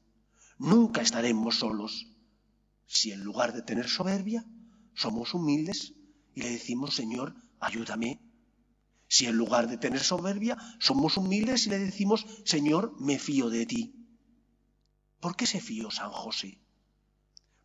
Nunca 0.58 1.02
estaremos 1.02 1.58
solos 1.58 2.06
si 2.87 3.11
en 3.11 3.25
lugar 3.25 3.52
de 3.52 3.62
tener 3.62 3.88
soberbia 3.88 4.46
somos 4.94 5.34
humildes 5.34 5.94
y 6.37 6.42
le 6.42 6.50
decimos, 6.50 6.94
Señor, 6.94 7.34
ayúdame. 7.58 8.20
Si 9.08 9.26
en 9.26 9.37
lugar 9.37 9.66
de 9.66 9.76
tener 9.76 10.04
soberbia 10.04 10.56
somos 10.78 11.16
humildes 11.16 11.66
y 11.66 11.70
le 11.70 11.80
decimos, 11.80 12.25
Señor, 12.44 12.94
me 13.00 13.18
fío 13.18 13.50
de 13.50 13.66
ti. 13.66 14.06
¿Por 15.18 15.34
qué 15.34 15.46
se 15.46 15.61
fió 15.61 15.90
San 15.90 16.12
José? 16.12 16.61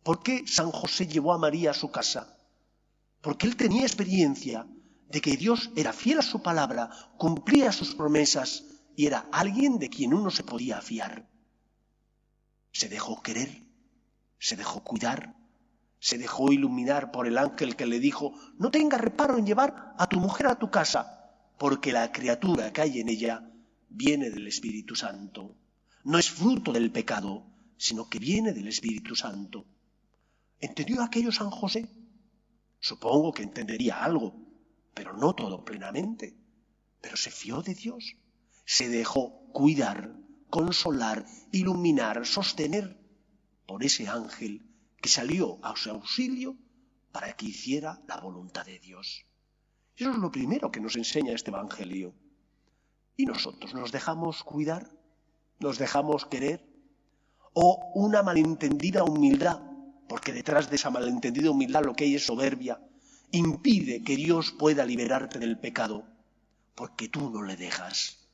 ¿Por 0.02 0.24
qué 0.24 0.42
San 0.44 0.72
José 0.72 1.06
llevó 1.06 1.34
a 1.34 1.38
María 1.38 1.70
a 1.70 1.74
su 1.82 1.92
casa? 1.92 2.36
Porque 3.20 3.46
él 3.46 3.54
tenía 3.54 3.82
experiencia 3.82 4.66
de 5.10 5.20
que 5.20 5.36
Dios 5.36 5.70
era 5.76 5.92
fiel 5.92 6.20
a 6.20 6.22
su 6.22 6.42
palabra, 6.42 6.90
cumplía 7.18 7.72
sus 7.72 7.94
promesas 7.94 8.64
y 8.96 9.06
era 9.06 9.26
alguien 9.32 9.78
de 9.78 9.88
quien 9.88 10.14
uno 10.14 10.30
se 10.30 10.44
podía 10.44 10.80
fiar. 10.80 11.28
Se 12.72 12.88
dejó 12.88 13.20
querer, 13.22 13.64
se 14.38 14.56
dejó 14.56 14.84
cuidar, 14.84 15.34
se 15.98 16.16
dejó 16.16 16.52
iluminar 16.52 17.10
por 17.10 17.26
el 17.26 17.38
ángel 17.38 17.76
que 17.76 17.86
le 17.86 17.98
dijo, 17.98 18.34
no 18.56 18.70
tenga 18.70 18.98
reparo 18.98 19.36
en 19.36 19.46
llevar 19.46 19.94
a 19.98 20.08
tu 20.08 20.20
mujer 20.20 20.46
a 20.46 20.58
tu 20.58 20.70
casa, 20.70 21.30
porque 21.58 21.92
la 21.92 22.12
criatura 22.12 22.72
que 22.72 22.80
hay 22.82 23.00
en 23.00 23.08
ella 23.08 23.50
viene 23.88 24.30
del 24.30 24.46
Espíritu 24.46 24.94
Santo. 24.94 25.56
No 26.04 26.18
es 26.18 26.30
fruto 26.30 26.72
del 26.72 26.92
pecado, 26.92 27.44
sino 27.76 28.08
que 28.08 28.18
viene 28.18 28.52
del 28.52 28.68
Espíritu 28.68 29.16
Santo. 29.16 29.66
¿Entendió 30.60 31.02
aquello 31.02 31.32
San 31.32 31.50
José? 31.50 31.88
Supongo 32.78 33.32
que 33.32 33.42
entendería 33.42 34.02
algo, 34.02 34.49
pero 34.94 35.16
no 35.16 35.34
todo 35.34 35.64
plenamente. 35.64 36.36
Pero 37.00 37.16
se 37.16 37.30
fió 37.30 37.62
de 37.62 37.74
Dios, 37.74 38.16
se 38.64 38.88
dejó 38.88 39.44
cuidar, 39.52 40.14
consolar, 40.50 41.24
iluminar, 41.52 42.26
sostener 42.26 43.00
por 43.66 43.84
ese 43.84 44.08
ángel 44.08 44.66
que 45.00 45.08
salió 45.08 45.58
a 45.64 45.74
su 45.76 45.90
auxilio 45.90 46.56
para 47.12 47.32
que 47.34 47.46
hiciera 47.46 48.00
la 48.06 48.20
voluntad 48.20 48.66
de 48.66 48.78
Dios. 48.78 49.24
Eso 49.96 50.10
es 50.10 50.16
lo 50.16 50.30
primero 50.30 50.70
que 50.70 50.80
nos 50.80 50.96
enseña 50.96 51.32
este 51.32 51.50
Evangelio. 51.50 52.14
Y 53.16 53.26
nosotros 53.26 53.74
nos 53.74 53.92
dejamos 53.92 54.42
cuidar, 54.44 54.90
nos 55.58 55.78
dejamos 55.78 56.26
querer, 56.26 56.66
o 57.52 57.92
una 57.94 58.22
malentendida 58.22 59.04
humildad, 59.04 59.60
porque 60.08 60.32
detrás 60.32 60.70
de 60.70 60.76
esa 60.76 60.90
malentendida 60.90 61.50
humildad 61.50 61.84
lo 61.84 61.94
que 61.94 62.04
hay 62.04 62.14
es 62.14 62.26
soberbia, 62.26 62.80
impide 63.32 64.02
que 64.02 64.16
Dios 64.16 64.52
pueda 64.52 64.84
liberarte 64.84 65.38
del 65.38 65.58
pecado, 65.58 66.04
porque 66.74 67.08
tú 67.08 67.30
no 67.30 67.42
le 67.42 67.56
dejas. 67.56 68.28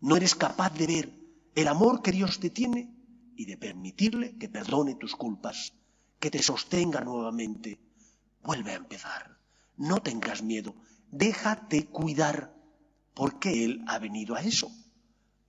No 0.00 0.16
eres 0.16 0.34
capaz 0.34 0.72
de 0.74 0.86
ver 0.86 1.12
el 1.54 1.68
amor 1.68 2.02
que 2.02 2.12
Dios 2.12 2.38
te 2.38 2.50
tiene 2.50 2.94
y 3.36 3.46
de 3.46 3.56
permitirle 3.56 4.36
que 4.36 4.48
perdone 4.48 4.94
tus 4.94 5.16
culpas, 5.16 5.72
que 6.18 6.30
te 6.30 6.42
sostenga 6.42 7.00
nuevamente. 7.00 7.80
Vuelve 8.42 8.72
a 8.72 8.76
empezar. 8.76 9.36
no 9.78 10.00
tengas 10.00 10.42
miedo, 10.42 10.74
déjate 11.10 11.86
cuidar, 11.86 12.54
porque 13.14 13.64
Él 13.64 13.84
ha 13.88 13.98
venido 13.98 14.34
a 14.34 14.40
eso. 14.40 14.70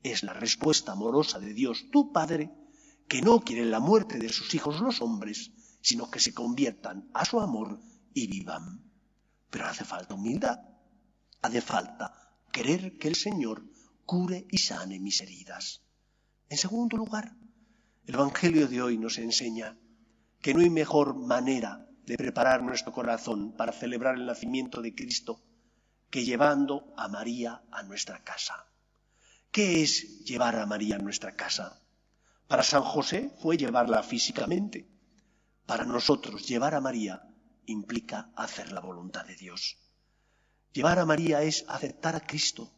Es 0.04 0.24
la 0.24 0.34
respuesta 0.34 0.92
amorosa 0.92 1.40
de 1.40 1.54
Dios, 1.54 1.86
tu 1.92 2.12
Padre, 2.12 2.52
que 3.08 3.22
no 3.22 3.40
quiere 3.40 3.66
la 3.66 3.80
muerte 3.80 4.18
de 4.18 4.30
sus 4.30 4.54
hijos 4.54 4.82
los 4.82 5.02
hombres, 5.02 5.52
sino 5.82 6.12
que 6.12 6.20
se 6.20 6.34
conviertan 6.34 7.10
a 7.14 7.24
su 7.24 7.40
amor 7.40 7.80
y 8.14 8.28
vivan. 8.28 8.87
Pero 9.50 9.66
hace 9.66 9.86
falta 9.86 10.14
humildad, 10.14 10.60
hace 11.42 11.62
falta 11.62 12.14
querer 12.52 12.98
que 12.98 13.08
el 13.08 13.16
Señor 13.16 13.64
cure 14.06 14.48
y 14.50 14.58
sane 14.58 15.00
mis 15.00 15.22
heridas. 15.22 15.84
En 16.50 16.58
segundo 16.58 16.98
lugar, 16.98 17.36
el 18.06 18.16
Evangelio 18.16 18.68
de 18.68 18.82
hoy 18.82 18.98
nos 18.98 19.18
enseña 19.18 19.78
que 20.42 20.54
no 20.54 20.62
hay 20.62 20.70
mejor 20.70 21.16
manera 21.16 21.88
de 22.06 22.18
preparar 22.18 22.64
nuestro 22.64 22.94
corazón 22.94 23.52
para 23.52 23.74
celebrar 23.74 24.16
el 24.16 24.26
nacimiento 24.26 24.82
de 24.82 24.96
Cristo 24.96 25.44
que 26.10 26.24
llevando 26.24 26.94
a 26.96 27.10
María 27.10 27.64
a 27.70 27.84
nuestra 27.84 28.24
casa. 28.24 28.66
¿Qué 29.52 29.84
es 29.84 30.24
llevar 30.24 30.56
a 30.56 30.66
María 30.66 30.96
a 30.96 31.00
nuestra 31.00 31.36
casa? 31.36 31.82
Para 32.48 32.64
San 32.64 32.84
José 32.84 33.36
fue 33.42 33.58
llevarla 33.58 34.04
físicamente. 34.04 34.88
Para 35.66 35.84
nosotros 35.84 36.48
llevar 36.48 36.76
a 36.76 36.82
María 36.82 37.27
implica 37.68 38.32
hacer 38.36 38.72
la 38.72 38.82
voluntad 38.82 39.26
de 39.26 39.36
Dios. 39.36 39.78
Llevar 40.74 41.00
a 41.00 41.06
María 41.06 41.42
es 41.44 41.66
aceptar 41.68 42.16
a 42.16 42.26
Cristo, 42.26 42.72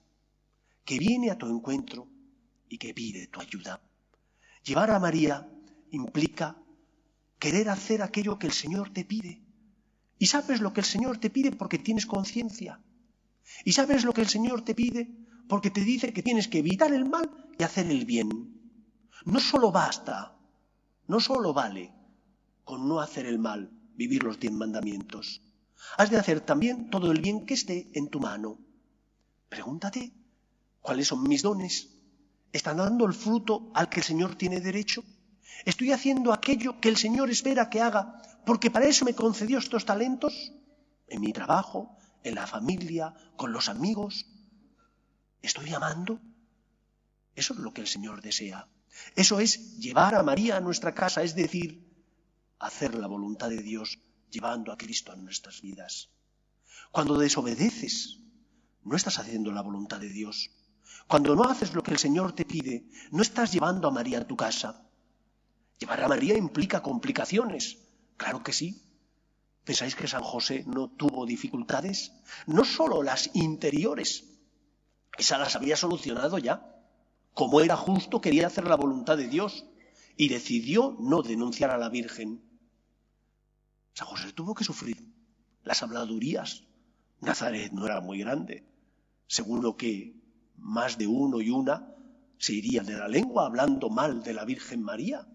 que 0.86 1.00
viene 1.00 1.32
a 1.32 1.38
tu 1.38 1.48
encuentro 1.48 2.08
y 2.68 2.78
que 2.78 2.94
pide 2.94 3.28
tu 3.28 3.40
ayuda. 3.40 3.82
Llevar 4.64 4.92
a 4.92 5.00
María 5.00 5.50
implica 5.92 6.58
querer 7.40 7.70
hacer 7.70 8.02
aquello 8.02 8.38
que 8.38 8.48
el 8.48 8.54
Señor 8.54 8.92
te 8.92 9.06
pide. 9.06 9.42
Y 10.18 10.28
sabes 10.28 10.60
lo 10.62 10.74
que 10.74 10.82
el 10.82 10.86
Señor 10.86 11.18
te 11.18 11.30
pide 11.30 11.52
porque 11.52 11.80
tienes 11.80 12.06
conciencia. 12.06 12.82
Y 13.64 13.72
sabes 13.72 14.04
lo 14.04 14.14
que 14.14 14.22
el 14.22 14.28
Señor 14.28 14.64
te 14.64 14.76
pide 14.76 15.10
porque 15.48 15.72
te 15.72 15.82
dice 15.82 16.14
que 16.14 16.22
tienes 16.22 16.48
que 16.48 16.60
evitar 16.60 16.94
el 16.94 17.10
mal 17.10 17.30
y 17.58 17.64
hacer 17.64 17.90
el 17.90 18.06
bien. 18.06 18.30
No 19.26 19.40
solo 19.40 19.72
basta, 19.72 20.38
no 21.08 21.20
solo 21.20 21.54
vale 21.54 21.94
con 22.64 22.88
no 22.88 23.00
hacer 23.00 23.26
el 23.26 23.40
mal, 23.40 23.72
vivir 24.00 24.24
los 24.24 24.40
diez 24.40 24.54
mandamientos. 24.54 25.42
Has 25.98 26.10
de 26.10 26.18
hacer 26.18 26.40
también 26.40 26.90
todo 26.90 27.12
el 27.12 27.20
bien 27.20 27.46
que 27.46 27.54
esté 27.54 27.78
en 28.00 28.08
tu 28.08 28.20
mano. 28.22 28.58
Pregúntate, 29.50 30.14
¿cuáles 30.80 31.08
son 31.10 31.24
mis 31.24 31.42
dones? 31.42 31.90
¿Están 32.54 32.78
dando 32.78 33.06
el 33.06 33.14
fruto 33.14 33.54
al 33.76 33.90
que 33.90 34.00
el 34.00 34.06
Señor 34.06 34.36
tiene 34.36 34.62
derecho? 34.62 35.04
Estoy 35.66 35.92
haciendo 35.92 36.32
aquello 36.32 36.80
que 36.80 36.88
el 36.88 36.96
Señor 36.96 37.30
espera 37.30 37.70
que 37.70 37.82
haga, 37.82 38.22
porque 38.46 38.72
para 38.72 38.86
eso 38.86 39.04
me 39.04 39.14
concedió 39.14 39.58
estos 39.60 39.84
talentos, 39.84 40.54
en 41.10 41.20
mi 41.20 41.34
trabajo, 41.34 41.98
en 42.24 42.36
la 42.36 42.48
familia, 42.48 43.14
con 43.36 43.52
los 43.52 43.68
amigos. 43.68 44.26
¿Estoy 45.42 45.74
amando? 45.74 46.22
Eso 47.36 47.54
es 47.54 47.60
lo 47.60 47.74
que 47.74 47.82
el 47.82 47.88
Señor 47.88 48.22
desea. 48.22 48.66
Eso 49.16 49.42
es 49.42 49.78
llevar 49.78 50.16
a 50.16 50.24
María 50.24 50.56
a 50.56 50.62
nuestra 50.62 50.96
casa, 50.96 51.22
es 51.22 51.36
decir, 51.36 51.89
hacer 52.60 52.96
la 52.96 53.08
voluntad 53.08 53.50
de 53.50 53.62
Dios 53.62 54.00
llevando 54.30 54.72
a 54.72 54.78
Cristo 54.78 55.12
a 55.12 55.16
nuestras 55.16 55.62
vidas. 55.62 56.10
Cuando 56.92 57.18
desobedeces, 57.18 58.20
no 58.84 58.96
estás 58.96 59.20
haciendo 59.20 59.52
la 59.52 59.62
voluntad 59.62 60.00
de 60.00 60.10
Dios. 60.10 60.52
Cuando 61.08 61.36
no 61.36 61.44
haces 61.44 61.74
lo 61.74 61.84
que 61.84 61.92
el 61.92 61.98
Señor 61.98 62.34
te 62.34 62.46
pide, 62.46 62.86
no 63.12 63.22
estás 63.22 63.52
llevando 63.52 63.88
a 63.88 63.92
María 63.92 64.20
a 64.20 64.28
tu 64.28 64.36
casa, 64.36 64.90
Llevar 65.80 66.04
a 66.04 66.10
María 66.10 66.38
implica 66.38 66.84
complicaciones. 66.84 67.78
Claro 68.18 68.44
que 68.44 68.52
sí. 68.52 68.84
¿Pensáis 69.64 69.96
que 69.96 70.10
San 70.10 70.24
José 70.24 70.66
no 70.68 70.90
tuvo 70.90 71.26
dificultades? 71.26 72.12
No 72.48 72.66
solo 72.66 73.02
las 73.02 73.30
interiores. 73.34 74.26
Esas 75.18 75.40
las 75.40 75.56
había 75.56 75.78
solucionado 75.78 76.38
ya. 76.38 76.76
Como 77.34 77.62
era 77.62 77.78
justo, 77.78 78.20
quería 78.20 78.48
hacer 78.48 78.68
la 78.68 78.76
voluntad 78.76 79.16
de 79.16 79.30
Dios 79.30 79.66
y 80.18 80.28
decidió 80.28 80.98
no 81.00 81.22
denunciar 81.22 81.72
a 81.72 81.78
la 81.78 81.88
Virgen. 81.88 82.44
San 84.00 84.08
José 84.08 84.32
tuvo 84.32 84.56
que 84.56 84.64
sufrir 84.64 84.98
las 85.66 85.84
habladurías. 85.84 86.64
Nazaret 87.20 87.74
no 87.74 87.86
era 87.86 88.00
muy 88.00 88.20
grande. 88.20 88.64
Seguro 89.28 89.76
que 89.76 90.16
más 90.56 90.98
de 90.98 91.06
uno 91.06 91.42
y 91.42 91.50
una 91.50 91.94
se 92.38 92.54
irían 92.54 92.86
de 92.86 92.98
la 92.98 93.10
lengua 93.10 93.46
hablando 93.46 93.90
mal 93.90 94.24
de 94.24 94.34
la 94.34 94.46
Virgen 94.46 94.84
María 94.84 95.28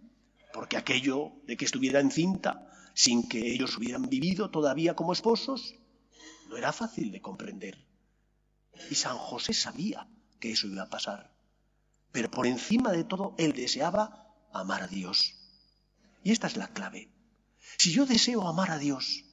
porque 0.55 0.79
aquello 0.79 1.33
de 1.46 1.59
que 1.59 1.66
estuviera 1.66 2.00
encinta 2.00 2.70
sin 2.94 3.29
que 3.29 3.53
ellos 3.53 3.77
hubieran 3.77 4.09
vivido 4.09 4.50
todavía 4.50 4.96
como 4.96 5.12
esposos, 5.12 5.74
no 6.48 6.57
era 6.57 6.72
fácil 6.72 7.12
de 7.12 7.20
comprender. 7.20 7.77
Y 8.90 8.94
San 8.94 9.18
José 9.18 9.53
sabía 9.53 10.09
que 10.40 10.53
eso 10.53 10.68
iba 10.68 10.85
a 10.85 10.88
pasar. 10.88 11.37
Pero 12.12 12.31
por 12.31 12.46
encima 12.46 12.92
de 12.92 13.05
todo, 13.05 13.35
él 13.37 13.53
deseaba 13.53 14.35
amar 14.55 14.85
a 14.85 14.88
Dios. 14.88 15.35
Y 16.22 16.33
esta 16.33 16.46
es 16.46 16.57
la 16.57 16.68
clave. 16.68 17.13
Si 17.79 17.92
yo 17.92 18.07
deseo 18.07 18.46
amar 18.46 18.70
a 18.70 18.79
Dios, 18.79 19.24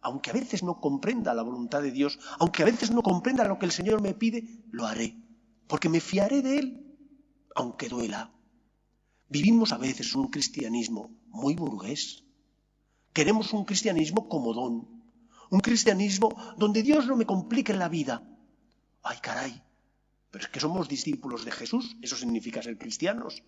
aunque 0.00 0.30
a 0.30 0.34
veces 0.34 0.62
no 0.62 0.80
comprenda 0.80 1.34
la 1.34 1.42
voluntad 1.42 1.82
de 1.82 1.90
Dios, 1.90 2.18
aunque 2.38 2.62
a 2.62 2.66
veces 2.66 2.90
no 2.90 3.02
comprenda 3.02 3.44
lo 3.44 3.58
que 3.58 3.66
el 3.66 3.72
Señor 3.72 4.00
me 4.00 4.14
pide, 4.14 4.44
lo 4.70 4.86
haré, 4.86 5.16
porque 5.66 5.88
me 5.88 6.00
fiaré 6.00 6.42
de 6.42 6.58
Él, 6.58 6.96
aunque 7.54 7.88
duela, 7.88 8.36
Vivimos 9.28 9.72
a 9.72 9.78
veces 9.78 10.14
un 10.14 10.28
cristianismo 10.28 11.10
muy 11.28 11.54
burgués. 11.54 12.22
Queremos 13.12 13.52
un 13.52 13.64
cristianismo 13.64 14.28
comodón, 14.28 14.88
un 15.50 15.60
cristianismo 15.60 16.28
donde 16.56 16.82
Dios 16.82 17.06
no 17.06 17.16
me 17.16 17.26
complique 17.26 17.74
la 17.74 17.88
vida. 17.88 18.22
Ay, 19.02 19.18
caray, 19.20 19.62
pero 20.30 20.44
es 20.44 20.50
que 20.50 20.60
somos 20.60 20.88
discípulos 20.88 21.44
de 21.44 21.50
Jesús, 21.50 21.96
eso 22.02 22.16
significa 22.16 22.62
ser 22.62 22.78
cristianos. 22.78 23.42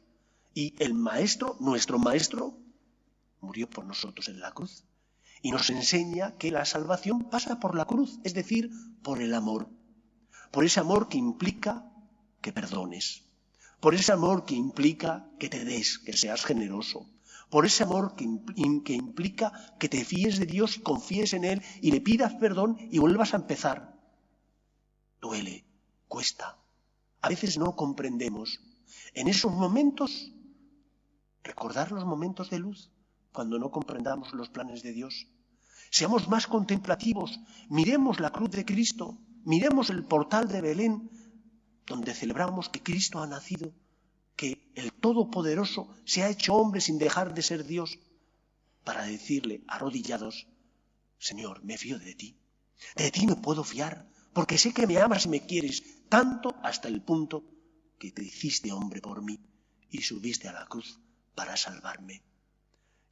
Y 0.53 0.75
el 0.83 0.95
Maestro, 0.95 1.57
nuestro 1.61 1.99
Maestro, 1.99 2.59
murió 3.41 3.69
por 3.69 3.85
nosotros 3.85 4.29
en 4.29 4.41
la 4.41 4.53
cruz. 4.53 4.85
Y 5.43 5.51
nos 5.51 5.71
enseña 5.71 6.37
que 6.37 6.51
la 6.51 6.65
salvación 6.65 7.31
pasa 7.31 7.61
por 7.61 7.75
la 7.75 7.85
cruz, 7.85 8.19
es 8.25 8.35
decir, 8.35 8.71
por 9.03 9.23
el 9.23 9.35
amor. 9.35 9.69
Por 10.51 10.65
ese 10.65 10.81
amor 10.81 11.09
que 11.09 11.19
implica 11.19 11.91
que 12.41 12.53
perdones, 12.53 13.25
por 13.81 13.95
ese 13.95 14.13
amor 14.13 14.45
que 14.45 14.55
implica 14.55 15.29
que 15.39 15.49
te 15.49 15.65
des, 15.65 15.99
que 15.99 16.17
seas 16.17 16.45
generoso, 16.45 17.07
por 17.51 17.65
ese 17.65 17.85
amor 17.85 18.15
que, 18.17 18.27
que, 18.85 18.93
implica 18.93 19.53
que 19.79 19.89
te 19.89 20.05
fíes 20.05 20.39
de 20.39 20.47
Dios 20.47 20.77
y 20.77 20.81
confíes 20.81 21.33
en 21.33 21.45
Él 21.45 21.63
y 21.81 21.91
le 21.91 22.01
pidas 22.01 22.35
perdón 22.35 22.77
y 22.91 22.99
vuelvas 22.99 23.33
a 23.33 23.39
empezar. 23.39 23.95
Duele, 25.21 25.65
cuesta. 26.09 26.59
A 27.21 27.29
veces 27.29 27.59
no 27.59 27.75
comprendemos. 27.75 28.61
En 29.15 29.29
esos 29.29 29.53
momentos, 29.53 30.33
recordar 31.43 31.91
los 31.93 32.05
momentos 32.05 32.51
de 32.51 32.59
luz, 32.59 32.91
cuando 33.39 33.61
no 33.61 33.71
comprendamos 33.71 34.33
los 34.33 34.49
planes 34.49 34.83
de 34.83 34.93
Dios. 34.93 35.29
Seamos 35.91 36.27
más 36.27 36.49
contemplativos, 36.49 37.39
miremos 37.69 38.19
la 38.19 38.33
cruz 38.33 38.51
de 38.51 38.65
Cristo, 38.65 39.17
miremos 39.45 39.91
el 39.91 40.03
portal 40.03 40.49
de 40.49 40.61
Belén, 40.61 41.09
donde 41.87 42.15
celebramos 42.15 42.69
que 42.69 42.83
Cristo 42.83 43.23
ha 43.23 43.29
nacido, 43.29 43.73
que 44.35 44.73
el 44.75 44.93
Todopoderoso 44.93 45.89
se 46.05 46.25
ha 46.25 46.31
hecho 46.31 46.57
hombre 46.57 46.81
sin 46.81 46.99
dejar 46.99 47.33
de 47.33 47.43
ser 47.43 47.65
Dios, 47.65 48.01
para 48.83 49.05
decirle 49.05 49.63
arrodillados, 49.69 50.49
Señor, 51.21 51.63
me 51.63 51.79
fío 51.79 52.01
de 52.01 52.17
ti, 52.17 52.41
de 52.97 53.13
ti 53.13 53.29
me 53.29 53.37
puedo 53.37 53.63
fiar, 53.63 54.11
porque 54.33 54.59
sé 54.59 54.75
que 54.75 54.89
me 54.89 54.99
amas 54.99 55.27
y 55.27 55.29
me 55.29 55.47
quieres 55.47 56.09
tanto 56.09 56.57
hasta 56.65 56.89
el 56.89 57.03
punto 57.03 57.45
que 58.01 58.11
te 58.11 58.25
hiciste 58.25 58.73
hombre 58.73 59.01
por 59.01 59.23
mí 59.23 59.39
y 59.91 60.03
subiste 60.03 60.49
a 60.49 60.53
la 60.55 60.67
cruz 60.67 60.99
para 61.37 61.57
salvarme. 61.57 62.25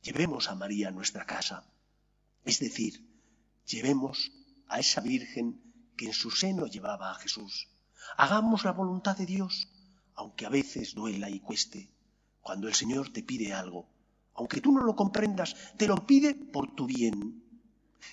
Llevemos 0.02 0.48
a 0.48 0.54
María 0.54 0.88
a 0.88 0.92
nuestra 0.92 1.26
casa, 1.26 1.64
es 2.44 2.60
decir, 2.60 3.04
llevemos 3.66 4.32
a 4.68 4.78
esa 4.78 5.00
Virgen 5.00 5.60
que 5.96 6.06
en 6.06 6.12
su 6.12 6.30
seno 6.30 6.66
llevaba 6.66 7.10
a 7.10 7.14
Jesús 7.14 7.68
Hagamos 8.16 8.64
la 8.64 8.72
voluntad 8.72 9.16
de 9.16 9.26
Dios, 9.26 9.68
aunque 10.14 10.46
a 10.46 10.48
veces 10.48 10.94
duela 10.94 11.28
y 11.28 11.40
cueste. 11.40 11.90
Cuando 12.40 12.68
el 12.68 12.74
Señor 12.74 13.12
te 13.12 13.22
pide 13.22 13.52
algo, 13.52 13.88
aunque 14.34 14.60
tú 14.60 14.72
no 14.72 14.82
lo 14.82 14.94
comprendas, 14.94 15.56
te 15.76 15.86
lo 15.86 16.06
pide 16.06 16.34
por 16.34 16.74
tu 16.74 16.86
bien. 16.86 17.42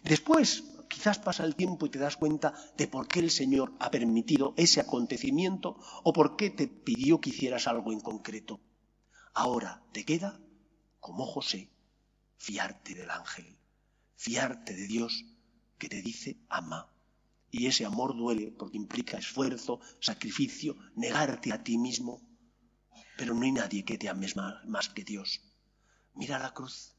Después, 0.03 0.63
quizás 0.89 1.19
pasa 1.19 1.45
el 1.45 1.55
tiempo 1.55 1.85
y 1.85 1.89
te 1.89 1.99
das 1.99 2.17
cuenta 2.17 2.53
de 2.75 2.87
por 2.87 3.07
qué 3.07 3.19
el 3.19 3.29
Señor 3.29 3.73
ha 3.79 3.91
permitido 3.91 4.53
ese 4.57 4.81
acontecimiento 4.81 5.77
o 6.03 6.11
por 6.11 6.35
qué 6.35 6.49
te 6.49 6.67
pidió 6.67 7.21
que 7.21 7.29
hicieras 7.29 7.67
algo 7.67 7.91
en 7.91 7.99
concreto. 7.99 8.59
Ahora 9.33 9.83
te 9.91 10.05
queda, 10.05 10.39
como 10.99 11.25
José, 11.25 11.69
fiarte 12.37 12.95
del 12.95 13.09
ángel, 13.09 13.57
fiarte 14.15 14.73
de 14.73 14.87
Dios 14.87 15.25
que 15.77 15.89
te 15.89 16.01
dice 16.01 16.37
ama. 16.49 16.89
Y 17.51 17.67
ese 17.67 17.85
amor 17.85 18.15
duele 18.15 18.51
porque 18.51 18.77
implica 18.77 19.17
esfuerzo, 19.17 19.79
sacrificio, 19.99 20.75
negarte 20.95 21.53
a 21.53 21.63
ti 21.63 21.77
mismo. 21.77 22.21
Pero 23.17 23.35
no 23.35 23.43
hay 23.43 23.51
nadie 23.51 23.85
que 23.85 23.97
te 23.97 24.09
ames 24.09 24.35
más, 24.35 24.89
que 24.89 25.03
Dios. 25.03 25.41
Mira 26.15 26.39
la 26.39 26.53
cruz, 26.53 26.95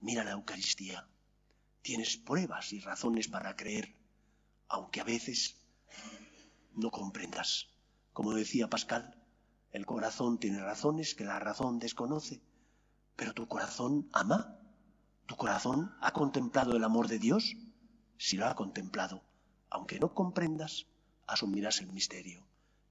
mira 0.00 0.22
la 0.22 0.32
Eucaristía. 0.32 1.08
Tienes 1.82 2.16
pruebas 2.16 2.72
y 2.72 2.80
razones 2.80 3.28
para 3.28 3.56
creer. 3.56 3.96
aunque 4.68 5.00
a 5.00 5.04
veces 5.04 5.56
no 6.74 6.90
comprendas. 6.90 7.68
Como 8.12 8.32
decía 8.32 8.68
Pascal, 8.68 9.22
el 9.70 9.86
corazón 9.86 10.38
tiene 10.38 10.60
razones 10.60 11.14
que 11.14 11.24
la 11.24 11.38
razón 11.38 11.78
desconoce, 11.78 12.40
pero 13.16 13.34
tu 13.34 13.46
corazón 13.48 14.08
ama. 14.12 14.58
¿Tu 15.26 15.36
corazón 15.36 15.94
ha 16.00 16.12
contemplado 16.12 16.76
el 16.76 16.84
amor 16.84 17.08
de 17.08 17.18
Dios? 17.18 17.56
Si 18.16 18.36
lo 18.36 18.46
ha 18.46 18.54
contemplado, 18.54 19.22
aunque 19.70 19.98
no 19.98 20.14
comprendas, 20.14 20.86
asumirás 21.26 21.80
el 21.80 21.92
misterio, 21.92 22.46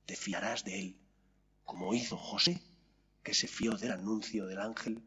te 0.06 0.16
fiarás 0.16 0.64
de 0.64 0.80
él, 0.80 1.00
como 1.64 1.94
hizo 1.94 2.18
José, 2.18 2.62
que 3.24 3.34
se 3.34 3.48
fió 3.48 3.72
del 3.78 3.92
anuncio 3.92 4.46
del 4.46 4.60
ángel, 4.60 5.02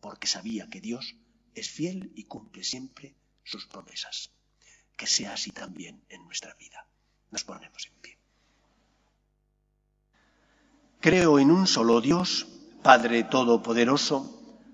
porque 0.00 0.26
sabía 0.26 0.68
que 0.68 0.80
Dios 0.80 1.14
es 1.54 1.70
fiel 1.70 2.10
y 2.16 2.24
cumple 2.24 2.64
siempre 2.64 3.14
sus 3.44 3.66
promesas. 3.66 4.32
Que 4.96 5.06
sea 5.06 5.34
así 5.34 5.50
también 5.50 6.04
en 6.08 6.24
nuestra 6.24 6.54
vida. 6.54 6.86
Nos 7.30 7.44
ponemos 7.44 7.86
en 7.86 7.94
pie. 8.00 8.18
Creo 11.00 11.38
en 11.38 11.50
un 11.50 11.66
solo 11.66 12.00
Dios, 12.00 12.46
Padre 12.82 13.24
Todopoderoso, 13.24 14.41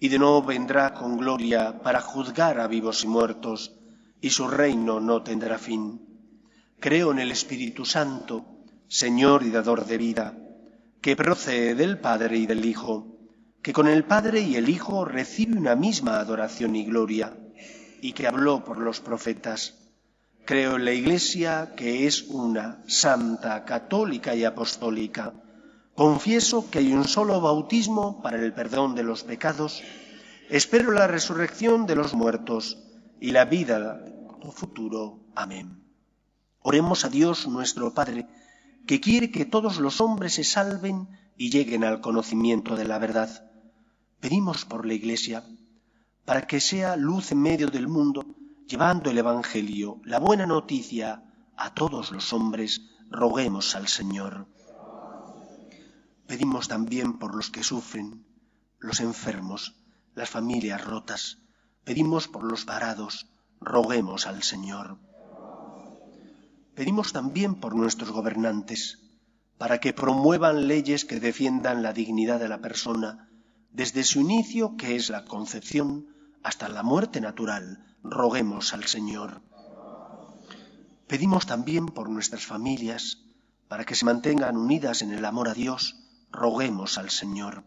y 0.00 0.08
de 0.08 0.18
nuevo 0.18 0.42
vendrá 0.42 0.94
con 0.94 1.16
gloria 1.16 1.80
para 1.82 2.00
juzgar 2.00 2.60
a 2.60 2.66
vivos 2.66 3.04
y 3.04 3.08
muertos, 3.08 3.74
y 4.20 4.30
su 4.30 4.48
reino 4.48 5.00
no 5.00 5.22
tendrá 5.22 5.58
fin. 5.58 6.00
Creo 6.80 7.12
en 7.12 7.18
el 7.18 7.30
Espíritu 7.30 7.84
Santo, 7.84 8.44
Señor 8.88 9.42
y 9.42 9.50
dador 9.50 9.86
de 9.86 9.98
vida, 9.98 10.38
que 11.00 11.16
procede 11.16 11.74
del 11.74 11.98
Padre 11.98 12.38
y 12.38 12.46
del 12.46 12.64
Hijo, 12.64 13.18
que 13.62 13.72
con 13.72 13.88
el 13.88 14.04
Padre 14.04 14.40
y 14.40 14.56
el 14.56 14.68
Hijo 14.68 15.04
recibe 15.04 15.56
una 15.56 15.76
misma 15.76 16.20
adoración 16.20 16.76
y 16.76 16.84
gloria, 16.84 17.36
y 18.00 18.12
que 18.12 18.26
habló 18.26 18.64
por 18.64 18.78
los 18.78 19.00
profetas. 19.00 19.74
Creo 20.44 20.76
en 20.76 20.84
la 20.84 20.92
Iglesia, 20.92 21.72
que 21.74 22.06
es 22.06 22.22
una, 22.22 22.82
santa, 22.86 23.64
católica 23.64 24.34
y 24.34 24.44
apostólica. 24.44 25.32
Confieso 25.94 26.70
que 26.70 26.80
hay 26.80 26.92
un 26.92 27.06
solo 27.06 27.40
bautismo 27.40 28.22
para 28.22 28.38
el 28.38 28.52
perdón 28.52 28.94
de 28.94 29.04
los 29.04 29.22
pecados. 29.22 29.82
Espero 30.50 30.90
la 30.92 31.06
resurrección 31.06 31.86
de 31.86 31.96
los 31.96 32.14
muertos 32.14 32.78
y 33.20 33.30
la 33.30 33.44
vida 33.44 34.00
futuro. 34.52 35.20
Amén. 35.34 35.82
Oremos 36.60 37.04
a 37.04 37.08
Dios 37.08 37.46
nuestro 37.46 37.92
Padre, 37.92 38.26
que 38.86 39.00
quiere 39.00 39.30
que 39.30 39.44
todos 39.44 39.78
los 39.78 40.00
hombres 40.00 40.34
se 40.34 40.44
salven 40.44 41.08
y 41.36 41.50
lleguen 41.50 41.84
al 41.84 42.00
conocimiento 42.00 42.76
de 42.76 42.84
la 42.84 42.98
verdad. 42.98 43.50
Pedimos 44.20 44.64
por 44.64 44.86
la 44.86 44.94
Iglesia, 44.94 45.44
para 46.24 46.46
que 46.46 46.60
sea 46.60 46.96
luz 46.96 47.32
en 47.32 47.42
medio 47.42 47.68
del 47.68 47.88
mundo, 47.88 48.24
llevando 48.66 49.10
el 49.10 49.18
Evangelio, 49.18 50.00
la 50.04 50.18
buena 50.18 50.46
noticia, 50.46 51.22
a 51.56 51.74
todos 51.74 52.10
los 52.10 52.32
hombres, 52.32 52.80
roguemos 53.10 53.76
al 53.76 53.88
Señor. 53.88 54.46
Pedimos 56.26 56.68
también 56.68 57.18
por 57.18 57.34
los 57.34 57.50
que 57.50 57.62
sufren, 57.62 58.24
los 58.78 59.00
enfermos, 59.00 59.76
las 60.14 60.30
familias 60.30 60.84
rotas. 60.84 61.38
Pedimos 61.84 62.28
por 62.28 62.44
los 62.44 62.64
varados, 62.64 63.28
roguemos 63.60 64.26
al 64.26 64.42
Señor. 64.42 64.98
Pedimos 66.74 67.12
también 67.12 67.54
por 67.54 67.74
nuestros 67.76 68.10
gobernantes, 68.10 69.00
para 69.58 69.78
que 69.78 69.92
promuevan 69.92 70.66
leyes 70.66 71.04
que 71.04 71.20
defiendan 71.20 71.82
la 71.82 71.92
dignidad 71.92 72.40
de 72.40 72.48
la 72.48 72.60
persona, 72.60 73.28
desde 73.70 74.02
su 74.04 74.20
inicio, 74.20 74.76
que 74.76 74.96
es 74.96 75.10
la 75.10 75.24
concepción, 75.24 76.08
hasta 76.42 76.68
la 76.68 76.82
muerte 76.82 77.20
natural, 77.20 77.84
roguemos 78.02 78.72
al 78.72 78.84
Señor. 78.84 79.42
Pedimos 81.06 81.46
también 81.46 81.86
por 81.86 82.08
nuestras 82.08 82.46
familias, 82.46 83.18
para 83.68 83.84
que 83.84 83.94
se 83.94 84.04
mantengan 84.04 84.56
unidas 84.56 85.02
en 85.02 85.12
el 85.12 85.24
amor 85.24 85.48
a 85.48 85.54
Dios, 85.54 86.03
roguemos 86.34 86.98
al 86.98 87.10
Señor. 87.10 87.62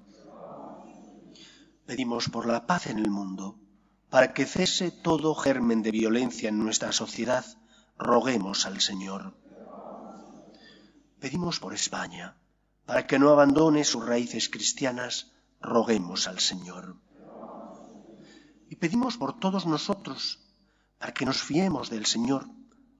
Pedimos 1.86 2.30
por 2.30 2.45
la 2.45 2.67
paz 2.67 2.88
en 2.88 2.99
el 2.99 3.10
mundo, 3.10 3.58
para 4.10 4.34
que 4.34 4.45
cese 4.45 4.91
todo 4.91 5.36
germen 5.36 5.82
de 5.82 5.91
violencia 5.91 6.49
en 6.49 6.60
nuestra 6.60 6.91
sociedad, 6.91 7.45
roguemos 7.97 8.65
al 8.65 8.82
Señor. 8.82 9.34
Pedimos 11.19 11.60
por 11.60 11.73
España, 11.73 12.36
para 12.86 13.08
que 13.08 13.19
no 13.19 13.30
abandone 13.30 13.86
sus 13.86 14.06
raíces 14.06 14.49
cristianas, 14.49 15.32
roguemos 15.62 16.27
al 16.27 16.39
Señor. 16.39 16.97
Y 18.69 18.75
pedimos 18.75 19.15
por 19.17 19.39
todos 19.39 19.65
nosotros, 19.65 20.39
para 20.99 21.13
que 21.13 21.25
nos 21.25 21.41
fiemos 21.41 21.89
del 21.89 22.06
Señor, 22.06 22.49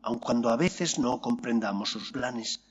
aun 0.02 0.20
cuando 0.20 0.50
a 0.50 0.56
veces 0.56 0.98
no 0.98 1.20
comprendamos 1.20 1.90
sus 1.90 2.12
planes, 2.14 2.64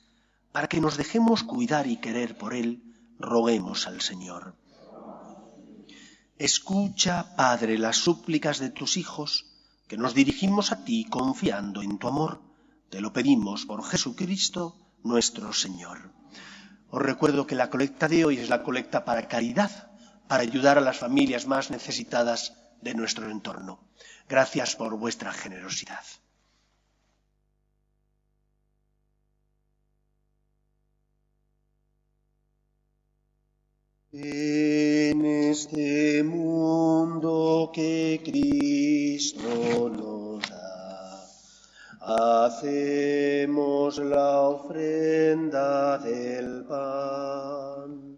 para 0.57 0.69
que 0.69 0.81
nos 0.81 0.97
dejemos 0.97 1.43
cuidar 1.43 1.85
y 1.85 1.97
querer 1.97 2.35
por 2.35 2.55
Él, 2.55 2.81
roguemos 3.19 3.85
al 3.85 4.01
Señor. 4.01 4.55
Escucha, 6.39 7.35
Padre, 7.35 7.77
las 7.77 7.97
súplicas 7.97 8.57
de 8.57 8.71
tus 8.71 8.97
hijos, 8.97 9.45
que 9.87 9.97
nos 9.97 10.15
dirigimos 10.15 10.71
a 10.71 10.83
ti 10.83 11.05
confiando 11.05 11.83
en 11.83 11.99
tu 11.99 12.07
amor. 12.07 12.41
Te 12.89 13.01
lo 13.01 13.13
pedimos 13.13 13.67
por 13.67 13.83
Jesucristo 13.85 14.75
nuestro 15.03 15.53
Señor. 15.53 16.11
Os 16.89 17.03
recuerdo 17.03 17.45
que 17.45 17.53
la 17.53 17.69
colecta 17.69 18.07
de 18.07 18.25
hoy 18.25 18.39
es 18.39 18.49
la 18.49 18.63
colecta 18.63 19.05
para 19.05 19.27
caridad, 19.27 19.91
para 20.27 20.41
ayudar 20.41 20.79
a 20.79 20.81
las 20.81 20.97
familias 20.97 21.45
más 21.45 21.69
necesitadas 21.69 22.57
de 22.81 22.95
nuestro 22.95 23.29
entorno. 23.29 23.91
Gracias 24.27 24.75
por 24.75 24.97
vuestra 24.97 25.31
generosidad. 25.33 26.03
En 34.19 35.23
este 35.25 36.23
mundo 36.23 37.69
que 37.71 38.19
Cristo 38.25 39.89
nos 39.89 40.41
da, 40.49 41.27
hacemos 42.47 43.99
la 43.99 44.41
ofrenda 44.41 45.99
del 45.99 46.65
pan, 46.65 48.17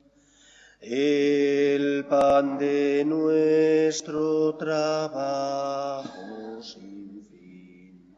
el 0.80 2.06
pan 2.06 2.58
de 2.58 3.04
nuestro 3.06 4.56
trabajo 4.56 6.08
sin 6.62 7.26
fin. 7.30 8.16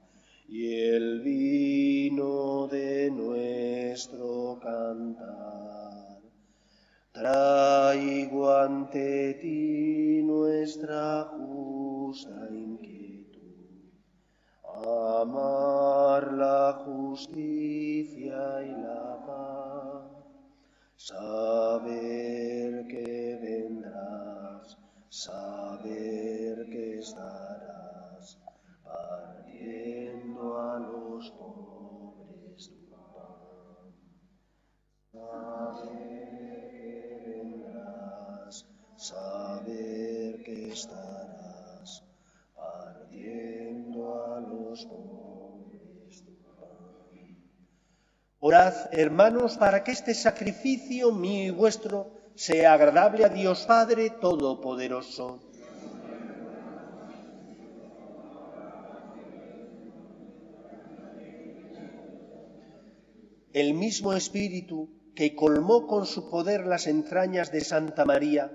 Y 0.48 0.72
el 0.84 1.22
vino 1.22 2.68
de 2.68 3.10
nuestro 3.10 4.60
cantar. 4.62 5.61
Traigo 7.14 8.56
ante 8.56 9.36
ti 9.42 10.24
nuestra 10.24 11.28
justa 11.36 11.91
Hermanos, 48.52 49.56
para 49.56 49.82
que 49.82 49.92
este 49.92 50.14
sacrificio 50.14 51.14
mío 51.14 51.48
y 51.48 51.52
vuestro 51.52 52.12
sea 52.36 52.74
agradable 52.74 53.24
a 53.24 53.30
Dios 53.30 53.66
Padre 53.66 54.10
Todopoderoso. 54.10 55.40
El 63.54 63.74
mismo 63.74 64.14
Espíritu 64.14 64.90
que 65.16 65.34
colmó 65.34 65.88
con 65.88 66.06
su 66.06 66.30
poder 66.30 66.66
las 66.68 66.88
entrañas 66.88 67.54
de 67.54 67.62
Santa 67.62 68.04
María, 68.04 68.52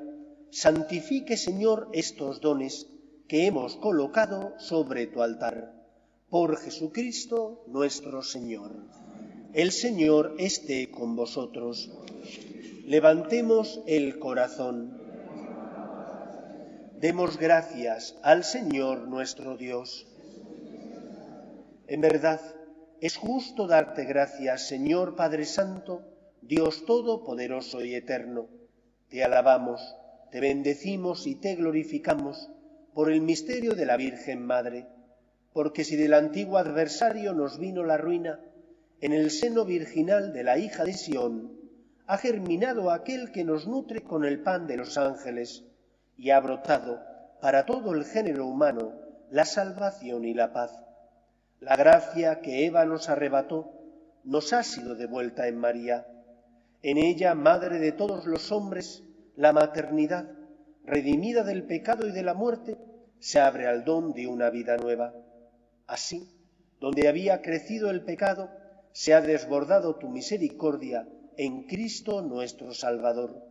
santifique, 0.50 1.38
Señor, 1.38 1.88
estos 1.92 2.42
dones 2.42 2.86
que 3.28 3.46
hemos 3.46 3.76
colocado 3.76 4.52
sobre 4.58 5.06
tu 5.06 5.22
altar. 5.22 5.72
Por 6.28 6.58
Jesucristo 6.58 7.64
nuestro 7.66 8.22
Señor. 8.22 9.05
El 9.56 9.72
Señor 9.72 10.34
esté 10.36 10.90
con 10.90 11.16
vosotros. 11.16 11.90
Levantemos 12.84 13.80
el 13.86 14.18
corazón. 14.18 15.00
Demos 17.00 17.38
gracias 17.38 18.18
al 18.22 18.44
Señor 18.44 19.08
nuestro 19.08 19.56
Dios. 19.56 20.06
En 21.86 22.02
verdad, 22.02 22.38
es 23.00 23.16
justo 23.16 23.66
darte 23.66 24.04
gracias, 24.04 24.68
Señor 24.68 25.16
Padre 25.16 25.46
Santo, 25.46 26.02
Dios 26.42 26.84
Todopoderoso 26.84 27.82
y 27.82 27.94
Eterno. 27.94 28.50
Te 29.08 29.24
alabamos, 29.24 29.80
te 30.32 30.40
bendecimos 30.40 31.26
y 31.26 31.34
te 31.34 31.54
glorificamos 31.54 32.50
por 32.92 33.10
el 33.10 33.22
misterio 33.22 33.74
de 33.74 33.86
la 33.86 33.96
Virgen 33.96 34.44
Madre, 34.44 34.86
porque 35.54 35.82
si 35.82 35.96
del 35.96 36.12
antiguo 36.12 36.58
adversario 36.58 37.32
nos 37.32 37.58
vino 37.58 37.84
la 37.84 37.96
ruina, 37.96 38.38
en 39.00 39.12
el 39.12 39.30
seno 39.30 39.64
virginal 39.64 40.32
de 40.32 40.44
la 40.44 40.58
hija 40.58 40.84
de 40.84 40.92
Sión 40.92 41.52
ha 42.06 42.18
germinado 42.18 42.90
aquel 42.90 43.32
que 43.32 43.44
nos 43.44 43.66
nutre 43.66 44.02
con 44.02 44.24
el 44.24 44.42
pan 44.42 44.66
de 44.66 44.76
los 44.76 44.96
ángeles 44.96 45.64
y 46.16 46.30
ha 46.30 46.40
brotado 46.40 47.00
para 47.40 47.66
todo 47.66 47.94
el 47.94 48.04
género 48.04 48.46
humano 48.46 48.92
la 49.30 49.44
salvación 49.44 50.24
y 50.24 50.34
la 50.34 50.52
paz. 50.52 50.72
La 51.60 51.76
gracia 51.76 52.40
que 52.40 52.66
Eva 52.66 52.84
nos 52.84 53.08
arrebató 53.08 53.72
nos 54.24 54.52
ha 54.52 54.62
sido 54.62 54.94
devuelta 54.94 55.48
en 55.48 55.58
María 55.58 56.06
en 56.82 56.98
ella, 56.98 57.34
madre 57.34 57.80
de 57.80 57.90
todos 57.90 58.26
los 58.26 58.52
hombres, 58.52 59.02
la 59.34 59.52
maternidad, 59.52 60.30
redimida 60.84 61.42
del 61.42 61.64
pecado 61.64 62.06
y 62.06 62.12
de 62.12 62.22
la 62.22 62.32
muerte, 62.32 62.78
se 63.18 63.40
abre 63.40 63.66
al 63.66 63.84
don 63.84 64.12
de 64.12 64.28
una 64.28 64.50
vida 64.50 64.76
nueva. 64.76 65.12
Así, 65.88 66.30
donde 66.78 67.08
había 67.08 67.42
crecido 67.42 67.90
el 67.90 68.02
pecado, 68.02 68.50
se 68.96 69.12
ha 69.12 69.20
desbordado 69.20 69.96
tu 69.96 70.08
misericordia 70.08 71.06
en 71.36 71.64
Cristo 71.64 72.22
nuestro 72.22 72.72
Salvador. 72.72 73.42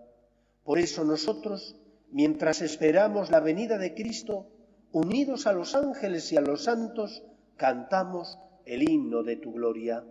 Por 0.63 0.79
eso 0.79 1.03
nosotros, 1.03 1.75
mientras 2.09 2.63
esperamos 2.63 3.29
la 3.29 3.41
venida 3.41 3.77
de 3.77 3.93
Cristo, 3.93 4.47
unidos 4.91 5.45
a 5.45 5.53
los 5.53 5.75
ángeles 5.75 6.31
y 6.31 6.37
a 6.37 6.41
los 6.41 6.63
santos, 6.63 7.21
cantamos 7.57 8.39
el 8.65 8.89
himno 8.89 9.21
de 9.21 9.35
tu 9.35 9.53
gloria. 9.53 10.03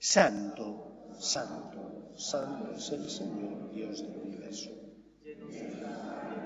Santo, 0.00 1.12
santo 1.20 2.10
Santo 2.16 2.72
es 2.76 2.90
el 2.90 3.08
Señor, 3.08 3.72
Dios 3.72 4.02
del 4.02 4.22
universo. 4.26 4.70
El 5.24 5.36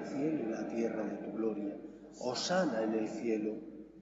cielo 0.07 0.43
y 0.43 0.51
la 0.51 0.69
tierra 0.69 1.03
de 1.03 1.17
tu 1.17 1.33
gloria. 1.33 1.79
Osana 2.19 2.83
en 2.83 2.93
el 2.93 3.09
cielo. 3.09 3.55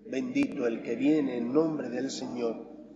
Bendito 0.05 0.66
el 0.66 0.83
que 0.83 0.96
viene 0.96 1.37
en 1.37 1.52
nombre 1.52 1.90
del 1.90 2.11
Señor. 2.11 2.71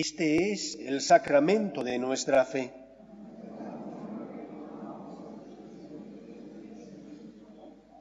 Este 0.00 0.52
es 0.52 0.78
el 0.80 1.00
sacramento 1.00 1.82
de 1.82 1.98
nuestra 1.98 2.44
fe. 2.44 2.72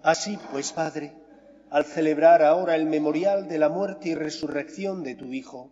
Así 0.04 0.38
pues, 0.52 0.74
Padre, 0.74 1.14
al 1.72 1.86
celebrar 1.86 2.44
ahora 2.44 2.76
el 2.76 2.86
memorial 2.86 3.48
de 3.48 3.58
la 3.58 3.70
muerte 3.70 4.10
y 4.10 4.14
resurrección 4.14 5.02
de 5.02 5.16
tu 5.16 5.34
Hijo, 5.34 5.72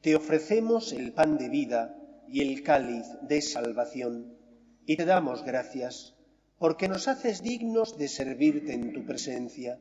te 0.00 0.14
ofrecemos 0.14 0.92
el 0.92 1.12
pan 1.12 1.38
de 1.38 1.48
vida 1.48 1.98
y 2.28 2.42
el 2.42 2.62
cáliz 2.62 3.06
de 3.22 3.42
salvación, 3.42 4.38
y 4.86 4.96
te 4.96 5.04
damos 5.04 5.42
gracias, 5.42 6.14
porque 6.56 6.86
nos 6.86 7.08
haces 7.08 7.42
dignos 7.42 7.98
de 7.98 8.06
servirte 8.06 8.74
en 8.74 8.92
tu 8.92 9.04
presencia. 9.04 9.80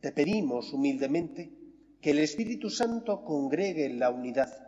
Te 0.00 0.10
pedimos 0.10 0.72
humildemente 0.72 1.52
que 2.00 2.12
el 2.12 2.20
Espíritu 2.20 2.70
Santo 2.70 3.26
congregue 3.26 3.84
en 3.84 3.98
la 3.98 4.08
unidad 4.08 4.67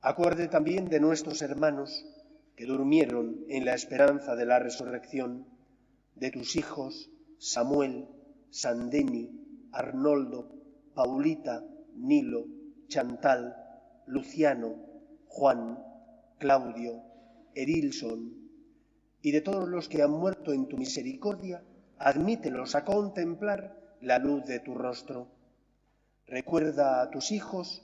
Acuerde 0.00 0.46
también 0.46 0.88
de 0.88 1.00
nuestros 1.00 1.42
hermanos 1.42 2.06
que 2.54 2.66
durmieron 2.66 3.44
en 3.48 3.64
la 3.64 3.74
esperanza 3.74 4.36
de 4.36 4.46
la 4.46 4.60
resurrección, 4.60 5.46
de 6.14 6.30
tus 6.30 6.56
hijos 6.56 7.10
Samuel, 7.38 8.08
Sandeni, 8.50 9.30
Arnoldo, 9.72 10.50
Paulita, 10.94 11.64
Nilo, 11.94 12.46
Chantal, 12.88 13.56
Luciano, 14.06 14.76
Juan, 15.26 15.78
Claudio, 16.38 17.02
Erilson, 17.54 18.34
y 19.20 19.32
de 19.32 19.40
todos 19.40 19.68
los 19.68 19.88
que 19.88 20.02
han 20.02 20.12
muerto 20.12 20.52
en 20.52 20.68
tu 20.68 20.76
misericordia, 20.76 21.62
admítelos 21.98 22.74
a 22.74 22.84
contemplar 22.84 23.96
la 24.00 24.18
luz 24.18 24.44
de 24.46 24.60
tu 24.60 24.74
rostro. 24.74 25.28
Recuerda 26.26 27.02
a 27.02 27.10
tus 27.10 27.32
hijos, 27.32 27.82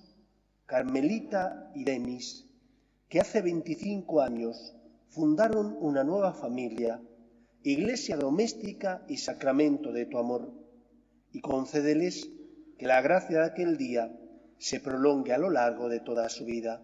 Carmelita 0.66 1.70
y 1.74 1.84
Denis, 1.84 2.46
que 3.10 3.20
hace 3.20 3.42
25 3.42 4.22
años 4.22 4.74
fundaron 5.10 5.76
una 5.78 6.04
nueva 6.04 6.32
familia, 6.32 7.02
iglesia 7.62 8.16
doméstica 8.16 9.04
y 9.06 9.18
sacramento 9.18 9.92
de 9.92 10.06
tu 10.06 10.16
amor, 10.16 10.52
y 11.32 11.42
concédeles 11.42 12.30
que 12.78 12.86
la 12.86 13.02
gracia 13.02 13.40
de 13.40 13.44
aquel 13.44 13.76
día 13.76 14.18
se 14.56 14.80
prolongue 14.80 15.34
a 15.34 15.38
lo 15.38 15.50
largo 15.50 15.90
de 15.90 16.00
toda 16.00 16.30
su 16.30 16.46
vida. 16.46 16.82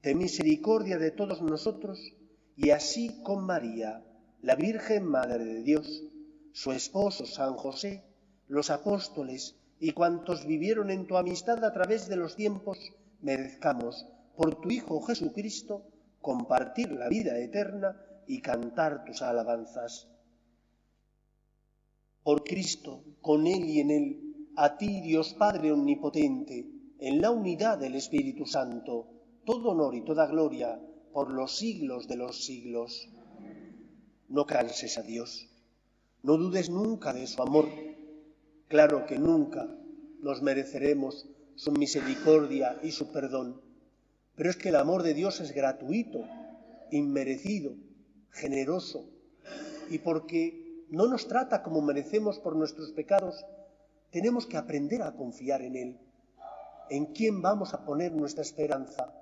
Ten 0.00 0.18
misericordia 0.18 0.96
de 0.96 1.10
todos 1.10 1.42
nosotros 1.42 2.14
y 2.56 2.70
así 2.70 3.20
con 3.24 3.44
María, 3.44 4.04
la 4.42 4.54
Virgen 4.54 5.06
Madre 5.06 5.44
de 5.44 5.62
Dios, 5.64 6.04
su 6.52 6.70
esposo 6.70 7.26
San 7.26 7.54
José, 7.54 8.04
los 8.46 8.70
apóstoles 8.70 9.56
y 9.82 9.90
cuantos 9.90 10.46
vivieron 10.46 10.92
en 10.92 11.08
tu 11.08 11.16
amistad 11.16 11.64
a 11.64 11.72
través 11.72 12.08
de 12.08 12.14
los 12.14 12.36
tiempos, 12.36 12.78
merezcamos, 13.20 14.06
por 14.36 14.60
tu 14.60 14.70
Hijo 14.70 15.00
Jesucristo, 15.00 15.82
compartir 16.20 16.92
la 16.92 17.08
vida 17.08 17.36
eterna 17.40 18.00
y 18.28 18.40
cantar 18.40 19.04
tus 19.04 19.22
alabanzas. 19.22 20.08
Por 22.22 22.44
Cristo, 22.44 23.02
con 23.20 23.48
Él 23.48 23.64
y 23.64 23.80
en 23.80 23.90
Él, 23.90 24.50
a 24.54 24.78
ti, 24.78 25.00
Dios 25.00 25.34
Padre 25.34 25.72
Omnipotente, 25.72 26.64
en 27.00 27.20
la 27.20 27.32
unidad 27.32 27.76
del 27.78 27.96
Espíritu 27.96 28.46
Santo, 28.46 29.08
todo 29.44 29.70
honor 29.70 29.96
y 29.96 30.04
toda 30.04 30.28
gloria 30.28 30.80
por 31.12 31.28
los 31.28 31.56
siglos 31.56 32.06
de 32.06 32.18
los 32.18 32.44
siglos. 32.44 33.08
No 34.28 34.46
canses 34.46 34.96
a 34.96 35.02
Dios, 35.02 35.48
no 36.22 36.36
dudes 36.36 36.70
nunca 36.70 37.12
de 37.12 37.26
su 37.26 37.42
amor. 37.42 37.66
Claro 38.72 39.04
que 39.04 39.18
nunca 39.18 39.68
nos 40.22 40.40
mereceremos 40.40 41.28
su 41.56 41.72
misericordia 41.72 42.80
y 42.82 42.92
su 42.92 43.12
perdón, 43.12 43.60
pero 44.34 44.48
es 44.48 44.56
que 44.56 44.70
el 44.70 44.76
amor 44.76 45.02
de 45.02 45.12
Dios 45.12 45.40
es 45.40 45.52
gratuito, 45.52 46.24
inmerecido, 46.90 47.74
generoso, 48.30 49.10
y 49.90 49.98
porque 49.98 50.86
no 50.88 51.06
nos 51.06 51.28
trata 51.28 51.62
como 51.62 51.82
merecemos 51.82 52.38
por 52.38 52.56
nuestros 52.56 52.92
pecados, 52.92 53.44
tenemos 54.10 54.46
que 54.46 54.56
aprender 54.56 55.02
a 55.02 55.16
confiar 55.16 55.60
en 55.60 55.76
Él. 55.76 55.98
¿En 56.88 57.12
quién 57.12 57.42
vamos 57.42 57.74
a 57.74 57.84
poner 57.84 58.12
nuestra 58.12 58.40
esperanza? 58.40 59.12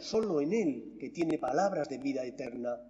Solo 0.00 0.40
en 0.40 0.52
Él, 0.52 0.96
que 0.98 1.08
tiene 1.08 1.38
palabras 1.38 1.88
de 1.88 1.98
vida 1.98 2.24
eterna. 2.24 2.80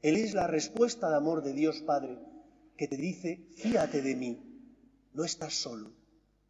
Él 0.00 0.14
es 0.14 0.32
la 0.32 0.46
respuesta 0.46 1.10
de 1.10 1.16
amor 1.16 1.42
de 1.42 1.54
Dios 1.54 1.82
Padre, 1.82 2.18
que 2.76 2.86
te 2.86 2.96
dice, 2.96 3.48
fíate 3.56 4.00
de 4.00 4.14
mí, 4.14 4.49
no 5.12 5.24
estás 5.24 5.54
solo. 5.54 5.92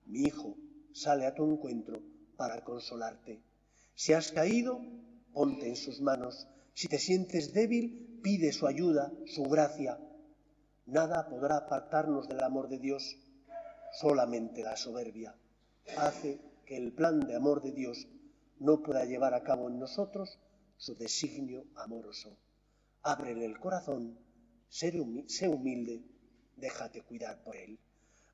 Mi 0.06 0.22
hijo 0.22 0.56
sale 0.92 1.26
a 1.26 1.34
tu 1.34 1.44
encuentro 1.50 2.02
para 2.36 2.62
consolarte. 2.64 3.42
Si 3.94 4.12
has 4.12 4.32
caído, 4.32 4.80
ponte 5.32 5.68
en 5.68 5.76
sus 5.76 6.00
manos. 6.00 6.48
Si 6.74 6.88
te 6.88 6.98
sientes 6.98 7.52
débil, 7.52 8.20
pide 8.22 8.52
su 8.52 8.66
ayuda, 8.66 9.12
su 9.26 9.44
gracia. 9.44 9.98
Nada 10.86 11.28
podrá 11.28 11.58
apartarnos 11.58 12.28
del 12.28 12.42
amor 12.42 12.68
de 12.68 12.78
Dios, 12.78 13.16
solamente 13.92 14.62
la 14.62 14.76
soberbia. 14.76 15.34
Hace 15.96 16.40
que 16.66 16.76
el 16.76 16.92
plan 16.92 17.20
de 17.20 17.36
amor 17.36 17.62
de 17.62 17.72
Dios 17.72 18.08
no 18.58 18.82
pueda 18.82 19.04
llevar 19.04 19.34
a 19.34 19.42
cabo 19.42 19.68
en 19.68 19.78
nosotros 19.78 20.38
su 20.76 20.94
designio 20.96 21.66
amoroso. 21.76 22.36
Ábrele 23.02 23.44
el 23.44 23.58
corazón, 23.58 24.18
sé 24.68 25.48
humilde, 25.48 26.02
déjate 26.56 27.02
cuidar 27.02 27.42
por 27.42 27.56
él. 27.56 27.78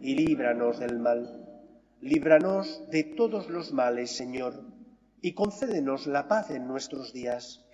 y 0.00 0.14
líbranos 0.14 0.78
del 0.78 0.98
mal. 0.98 1.44
Líbranos 2.00 2.88
de 2.90 3.04
todos 3.04 3.48
los 3.50 3.72
males, 3.72 4.10
Señor, 4.10 4.62
y 5.20 5.32
concédenos 5.32 6.06
la 6.06 6.28
paz 6.28 6.50
en 6.50 6.68
nuestros 6.68 7.12
días, 7.12 7.64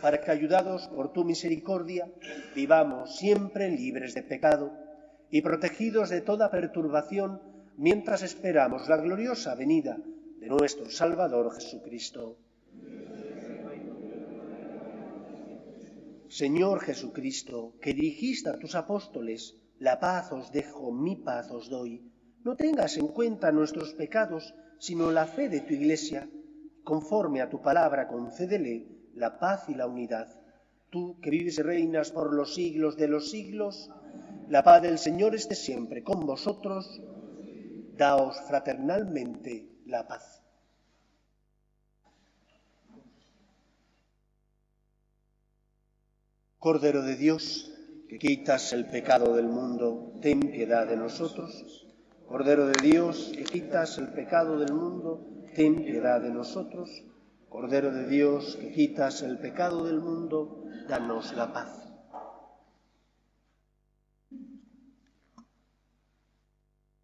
para 0.00 0.20
que, 0.20 0.30
ayudados 0.30 0.88
por 0.88 1.12
tu 1.12 1.24
misericordia, 1.24 2.10
vivamos 2.54 3.16
siempre 3.16 3.70
libres 3.70 4.14
de 4.14 4.22
pecado 4.22 4.72
y 5.30 5.42
protegidos 5.42 6.10
de 6.10 6.20
toda 6.20 6.50
perturbación 6.50 7.40
mientras 7.76 8.22
esperamos 8.22 8.88
la 8.88 8.98
gloriosa 8.98 9.54
venida 9.54 9.98
de 10.38 10.46
nuestro 10.48 10.90
Salvador 10.90 11.54
Jesucristo. 11.54 12.36
Señor 16.28 16.80
Jesucristo, 16.80 17.74
que 17.80 17.92
dijiste 17.92 18.48
a 18.48 18.58
tus 18.58 18.74
apóstoles, 18.74 19.61
la 19.82 19.98
paz 19.98 20.30
os 20.30 20.52
dejo, 20.52 20.92
mi 20.92 21.16
paz 21.16 21.50
os 21.50 21.68
doy, 21.68 21.92
no 22.44 22.54
tengas 22.54 22.96
en 22.96 23.08
cuenta 23.08 23.50
nuestros 23.50 23.94
pecados, 23.94 24.54
sino 24.78 25.10
la 25.10 25.26
fe 25.26 25.48
de 25.48 25.60
tu 25.60 25.74
Iglesia. 25.74 26.30
Conforme 26.84 27.40
a 27.40 27.50
tu 27.50 27.60
palabra, 27.60 28.06
concédele 28.06 28.86
la 29.14 29.40
paz 29.40 29.68
y 29.68 29.74
la 29.74 29.88
unidad. 29.88 30.28
Tú 30.88 31.18
que 31.20 31.30
vives 31.30 31.58
y 31.58 31.62
reinas 31.62 32.12
por 32.12 32.32
los 32.32 32.54
siglos 32.54 32.96
de 32.96 33.08
los 33.08 33.32
siglos, 33.32 33.90
la 34.48 34.62
paz 34.62 34.82
del 34.82 34.98
Señor 34.98 35.34
esté 35.34 35.56
siempre 35.56 36.04
con 36.04 36.26
vosotros 36.26 37.00
daos 37.96 38.40
fraternalmente 38.46 39.66
la 39.86 40.06
paz. 40.06 40.44
Cordero 46.60 47.02
de 47.02 47.16
Dios, 47.16 47.71
que 48.12 48.18
quitas 48.18 48.74
el 48.74 48.84
pecado 48.84 49.34
del 49.34 49.46
mundo, 49.46 50.12
ten 50.20 50.40
piedad 50.40 50.86
de 50.86 50.98
nosotros. 50.98 51.86
Cordero 52.28 52.66
de 52.66 52.74
Dios, 52.82 53.32
que 53.34 53.44
quitas 53.44 53.96
el 53.96 54.08
pecado 54.08 54.58
del 54.58 54.74
mundo, 54.74 55.26
ten 55.54 55.82
piedad 55.82 56.20
de 56.20 56.28
nosotros. 56.28 56.90
Cordero 57.48 57.90
de 57.90 58.06
Dios, 58.06 58.56
que 58.56 58.70
quitas 58.70 59.22
el 59.22 59.38
pecado 59.38 59.86
del 59.86 60.02
mundo, 60.02 60.62
danos 60.90 61.34
la 61.34 61.54
paz. 61.54 61.90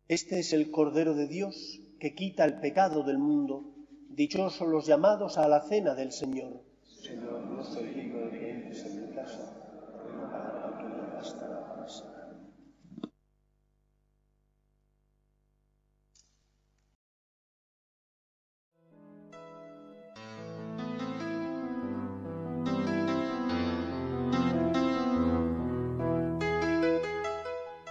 Este 0.08 0.40
es 0.40 0.52
el 0.52 0.70
Cordero 0.70 1.14
de 1.14 1.26
Dios 1.26 1.80
que 1.98 2.14
quita 2.14 2.44
el 2.44 2.60
pecado 2.60 3.02
del 3.02 3.16
mundo. 3.16 3.64
Dichosos 4.10 4.68
los 4.68 4.84
llamados 4.86 5.38
a 5.38 5.48
la 5.48 5.62
cena 5.62 5.94
del 5.94 6.12
Señor. 6.12 6.60
Señor, 6.84 7.46
no 7.46 7.64
soy 7.64 8.07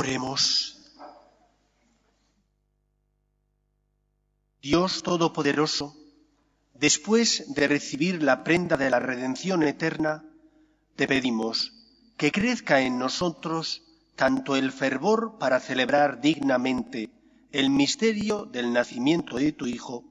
Oremos. 0.00 0.76
Dios 4.62 5.02
Todopoderoso, 5.02 5.96
después 6.72 7.52
de 7.52 7.66
recibir 7.66 8.22
la 8.22 8.44
prenda 8.44 8.76
de 8.76 8.90
la 8.90 9.00
redención 9.00 9.64
eterna, 9.64 10.24
te 10.94 11.08
pedimos 11.08 11.72
que 12.16 12.30
crezca 12.30 12.80
en 12.80 13.00
nosotros 13.00 13.82
tanto 14.14 14.54
el 14.54 14.70
fervor 14.70 15.36
para 15.40 15.58
celebrar 15.58 16.20
dignamente 16.20 17.10
el 17.50 17.68
misterio 17.68 18.44
del 18.44 18.72
nacimiento 18.72 19.38
de 19.38 19.50
tu 19.50 19.66
Hijo, 19.66 20.04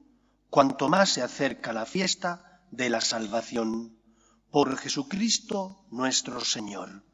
cuanto 0.50 0.90
más 0.90 1.08
se 1.14 1.22
acerca 1.22 1.72
la 1.72 1.86
fiesta 1.86 2.60
de 2.70 2.90
la 2.90 3.00
salvación. 3.00 3.96
Por 4.50 4.76
Jesucristo 4.76 5.86
nuestro 5.90 6.44
Señor. 6.44 7.07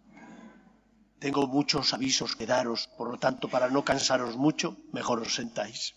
Tengo 1.24 1.46
muchos 1.46 1.94
avisos 1.94 2.36
que 2.36 2.44
daros, 2.44 2.86
por 2.98 3.08
lo 3.10 3.16
tanto, 3.16 3.48
para 3.48 3.70
no 3.70 3.82
cansaros 3.82 4.36
mucho, 4.36 4.76
mejor 4.92 5.20
os 5.20 5.34
sentáis. 5.34 5.94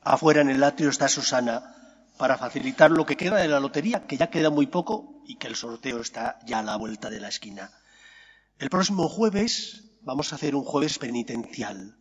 Afuera 0.00 0.40
en 0.40 0.48
el 0.48 0.64
atrio 0.64 0.88
está 0.88 1.08
Susana 1.08 1.76
para 2.16 2.38
facilitar 2.38 2.90
lo 2.90 3.04
que 3.04 3.18
queda 3.18 3.36
de 3.36 3.48
la 3.48 3.60
lotería, 3.60 4.06
que 4.06 4.16
ya 4.16 4.30
queda 4.30 4.48
muy 4.48 4.66
poco 4.66 5.20
y 5.26 5.36
que 5.36 5.46
el 5.46 5.56
sorteo 5.56 6.00
está 6.00 6.38
ya 6.46 6.60
a 6.60 6.62
la 6.62 6.76
vuelta 6.76 7.10
de 7.10 7.20
la 7.20 7.28
esquina. 7.28 7.70
El 8.58 8.70
próximo 8.70 9.10
jueves 9.10 9.84
vamos 10.00 10.32
a 10.32 10.36
hacer 10.36 10.54
un 10.54 10.64
jueves 10.64 10.98
penitencial. 10.98 11.98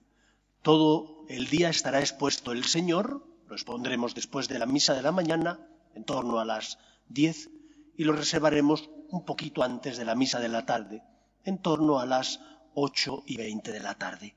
Todo 0.61 1.25
el 1.27 1.47
día 1.47 1.67
estará 1.67 1.99
expuesto 1.99 2.53
el 2.53 2.63
Señor, 2.63 3.27
lo 3.49 3.53
expondremos 3.53 4.15
después 4.15 4.47
de 4.47 4.59
la 4.59 4.65
misa 4.65 4.93
de 4.93 5.01
la 5.01 5.11
mañana, 5.11 5.59
en 5.93 6.05
torno 6.05 6.39
a 6.39 6.45
las 6.45 6.79
diez, 7.09 7.49
y 7.97 8.05
lo 8.05 8.13
reservaremos 8.13 8.89
un 9.09 9.25
poquito 9.25 9.61
antes 9.61 9.97
de 9.97 10.05
la 10.05 10.15
misa 10.15 10.39
de 10.39 10.47
la 10.47 10.65
tarde, 10.65 11.03
en 11.45 11.57
torno 11.59 11.99
a 11.99 12.05
las 12.05 12.41
ocho 12.73 13.23
y 13.25 13.37
veinte 13.37 13.71
de 13.71 13.79
la 13.79 13.95
tarde. 13.95 14.35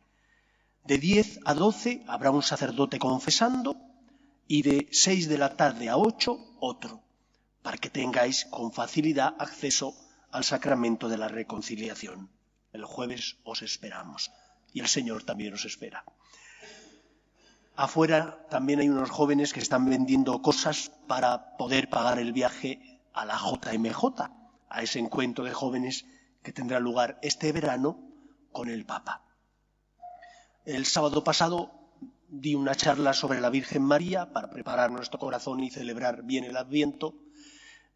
De 0.84 0.98
10 0.98 1.40
a 1.44 1.54
12 1.54 2.04
habrá 2.06 2.30
un 2.30 2.42
sacerdote 2.42 2.98
confesando 2.98 3.76
y 4.46 4.62
de 4.62 4.88
6 4.90 5.28
de 5.28 5.38
la 5.38 5.56
tarde 5.56 5.88
a 5.88 5.98
8 5.98 6.56
otro, 6.60 7.02
para 7.62 7.76
que 7.76 7.90
tengáis 7.90 8.46
con 8.46 8.72
facilidad 8.72 9.34
acceso 9.38 9.94
al 10.30 10.44
sacramento 10.44 11.08
de 11.08 11.18
la 11.18 11.28
reconciliación. 11.28 12.30
El 12.72 12.84
jueves 12.84 13.36
os 13.44 13.62
esperamos 13.62 14.30
y 14.72 14.80
el 14.80 14.88
Señor 14.88 15.24
también 15.24 15.54
os 15.54 15.64
espera. 15.64 16.04
Afuera 17.76 18.46
también 18.50 18.80
hay 18.80 18.88
unos 18.88 19.10
jóvenes 19.10 19.52
que 19.52 19.60
están 19.60 19.88
vendiendo 19.88 20.42
cosas 20.42 20.90
para 21.06 21.56
poder 21.56 21.88
pagar 21.88 22.18
el 22.18 22.32
viaje 22.32 23.00
a 23.12 23.24
la 23.24 23.38
JMJ, 23.38 24.04
a 24.68 24.82
ese 24.82 24.98
encuentro 24.98 25.44
de 25.44 25.52
jóvenes 25.52 26.04
que 26.48 26.54
tendrá 26.54 26.80
lugar 26.80 27.18
este 27.20 27.52
verano 27.52 28.00
con 28.52 28.70
el 28.70 28.86
Papa. 28.86 29.22
El 30.64 30.86
sábado 30.86 31.22
pasado 31.22 31.92
di 32.26 32.54
una 32.54 32.74
charla 32.74 33.12
sobre 33.12 33.42
la 33.42 33.50
Virgen 33.50 33.82
María 33.82 34.32
para 34.32 34.48
preparar 34.48 34.90
nuestro 34.90 35.18
corazón 35.18 35.60
y 35.60 35.68
celebrar 35.68 36.22
bien 36.22 36.44
el 36.44 36.56
Adviento. 36.56 37.16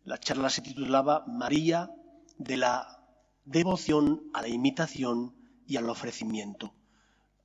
La 0.04 0.18
charla 0.18 0.50
se 0.50 0.60
titulaba 0.60 1.24
María 1.26 1.90
de 2.36 2.58
la 2.58 3.06
devoción 3.46 4.24
a 4.34 4.42
la 4.42 4.48
imitación 4.48 5.34
y 5.66 5.78
al 5.78 5.88
ofrecimiento. 5.88 6.74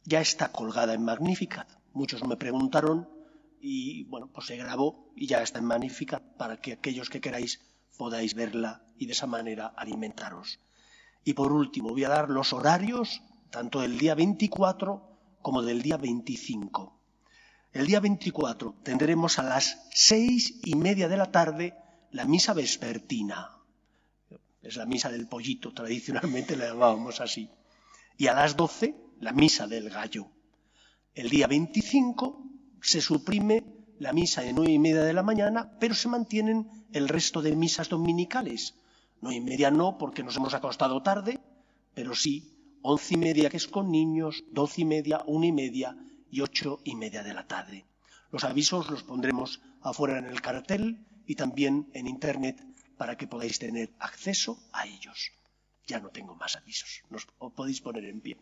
Ya 0.04 0.20
está 0.20 0.52
colgada 0.52 0.94
en 0.94 1.06
Magnificat. 1.06 1.70
Muchos 1.94 2.28
me 2.28 2.36
preguntaron 2.36 3.08
y 3.62 4.04
bueno, 4.10 4.30
pues 4.34 4.48
se 4.48 4.58
grabó 4.58 5.14
y 5.16 5.26
ya 5.26 5.42
está 5.42 5.60
en 5.60 5.66
Magnificat 5.68 6.36
para 6.36 6.58
que 6.58 6.74
aquellos 6.74 7.10
que 7.10 7.22
queráis 7.22 7.62
podáis 7.98 8.34
verla 8.34 8.84
y 8.98 9.06
de 9.06 9.14
esa 9.14 9.26
manera 9.26 9.68
alimentaros. 9.68 10.60
Y 11.28 11.34
por 11.34 11.52
último, 11.52 11.90
voy 11.90 12.06
a 12.06 12.08
dar 12.08 12.30
los 12.30 12.54
horarios 12.54 13.22
tanto 13.50 13.82
del 13.82 13.98
día 13.98 14.16
24 14.16 15.40
como 15.42 15.62
del 15.62 15.82
día 15.82 15.98
25. 15.98 17.02
El 17.74 17.86
día 17.86 18.00
24 18.00 18.76
tendremos 18.82 19.38
a 19.38 19.44
las 19.44 19.78
seis 19.92 20.62
y 20.64 20.76
media 20.76 21.10
de 21.10 21.18
la 21.18 21.30
tarde 21.30 21.74
la 22.12 22.24
misa 22.24 22.54
vespertina. 22.54 23.58
Es 24.62 24.78
la 24.78 24.86
misa 24.86 25.10
del 25.10 25.28
pollito, 25.28 25.74
tradicionalmente 25.74 26.56
la 26.56 26.70
llamábamos 26.70 27.20
así. 27.20 27.50
Y 28.18 28.28
a 28.28 28.34
las 28.34 28.56
doce 28.56 28.96
la 29.20 29.34
misa 29.34 29.68
del 29.68 29.90
gallo. 29.90 30.30
El 31.14 31.30
día 31.30 31.48
25 31.48 32.42
se 32.82 33.02
suprime 33.02 33.66
la 34.00 34.14
misa 34.14 34.44
de 34.44 34.54
nueve 34.54 34.72
y 34.72 34.80
media 34.80 35.04
de 35.04 35.12
la 35.12 35.24
mañana, 35.24 35.78
pero 35.78 35.94
se 35.94 36.08
mantienen 36.08 36.70
el 36.94 37.10
resto 37.10 37.42
de 37.42 37.54
misas 37.54 37.90
dominicales. 37.90 38.76
Nueve 39.22 39.38
y 39.38 39.42
media 39.42 39.72
no, 39.72 39.98
porque 39.98 40.24
nos 40.24 40.36
hemos 40.36 40.54
acostado 40.54 41.02
tarde, 41.02 41.40
pero 41.94 42.16
sí 42.16 42.54
once 42.82 43.16
y 43.16 43.18
media 43.18 43.50
que 43.50 43.58
es 43.58 43.68
con 43.68 43.92
niños, 43.92 44.44
doce 44.52 44.82
y 44.82 44.86
media, 44.86 45.22
una 45.26 45.48
y 45.48 45.52
media 45.52 45.98
y 46.32 46.42
ocho 46.42 46.80
y 46.84 46.96
media 46.96 47.24
de 47.24 47.34
la 47.34 47.48
tarde. 47.48 47.86
Los 48.32 48.44
avisos 48.44 48.90
los 48.90 49.04
pondremos 49.04 49.62
afuera 49.82 50.20
en 50.20 50.26
el 50.26 50.42
cartel 50.42 51.06
y 51.26 51.36
también 51.36 51.90
en 51.94 52.08
Internet 52.08 52.64
para 52.98 53.18
que 53.18 53.28
podáis 53.28 53.60
tener 53.60 53.92
acceso 54.00 54.60
a 54.72 54.86
ellos. 54.88 55.32
Ya 55.86 56.00
no 56.00 56.10
tengo 56.10 56.36
más 56.36 56.56
avisos, 56.56 57.04
nos 57.10 57.26
podéis 57.26 57.82
poner 57.82 58.06
en 58.06 58.22
pie. 58.22 58.38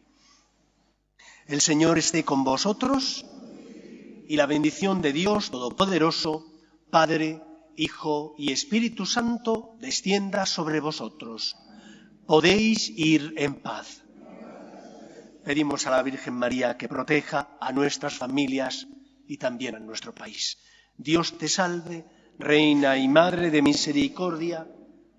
El 1.47 1.61
Señor 1.61 1.97
esté 1.97 2.23
con 2.23 2.43
vosotros 2.43 3.25
y 4.27 4.35
la 4.35 4.47
bendición 4.47 5.01
de 5.01 5.13
Dios 5.13 5.51
Todopoderoso, 5.51 6.45
Padre, 6.89 7.41
Hijo 7.77 8.35
y 8.37 8.51
Espíritu 8.51 9.05
Santo, 9.05 9.75
descienda 9.79 10.45
sobre 10.45 10.79
vosotros. 10.79 11.55
Podéis 12.25 12.89
ir 12.89 13.33
en 13.37 13.55
paz. 13.55 14.03
Pedimos 15.43 15.85
a 15.85 15.91
la 15.91 16.01
Virgen 16.01 16.33
María 16.33 16.77
que 16.77 16.89
proteja 16.89 17.57
a 17.59 17.71
nuestras 17.71 18.15
familias 18.15 18.87
y 19.27 19.37
también 19.37 19.75
a 19.75 19.79
nuestro 19.79 20.13
país. 20.13 20.57
Dios 20.97 21.37
te 21.37 21.47
salve, 21.47 22.05
Reina 22.39 22.97
y 22.97 23.07
Madre 23.07 23.51
de 23.51 23.61
Misericordia, 23.61 24.67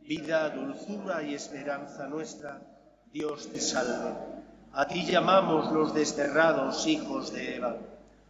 vida, 0.03 0.51
dulzura 0.51 1.23
y 1.23 1.35
esperanza 1.35 2.09
nuestra. 2.09 2.63
Dios 3.13 3.49
te 3.53 3.61
salve. 3.61 4.15
A 4.73 4.87
ti 4.87 5.05
llamamos 5.07 5.73
los 5.73 5.95
desterrados 5.95 6.87
hijos 6.87 7.33
de 7.33 7.57
Eva. 7.57 7.77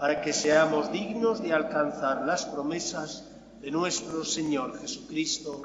para 0.00 0.22
que 0.22 0.32
seamos 0.32 0.90
dignos 0.90 1.42
de 1.42 1.52
alcanzar 1.52 2.24
las 2.24 2.46
promesas 2.46 3.28
de 3.60 3.70
nuestro 3.70 4.24
Señor 4.24 4.80
Jesucristo. 4.80 5.62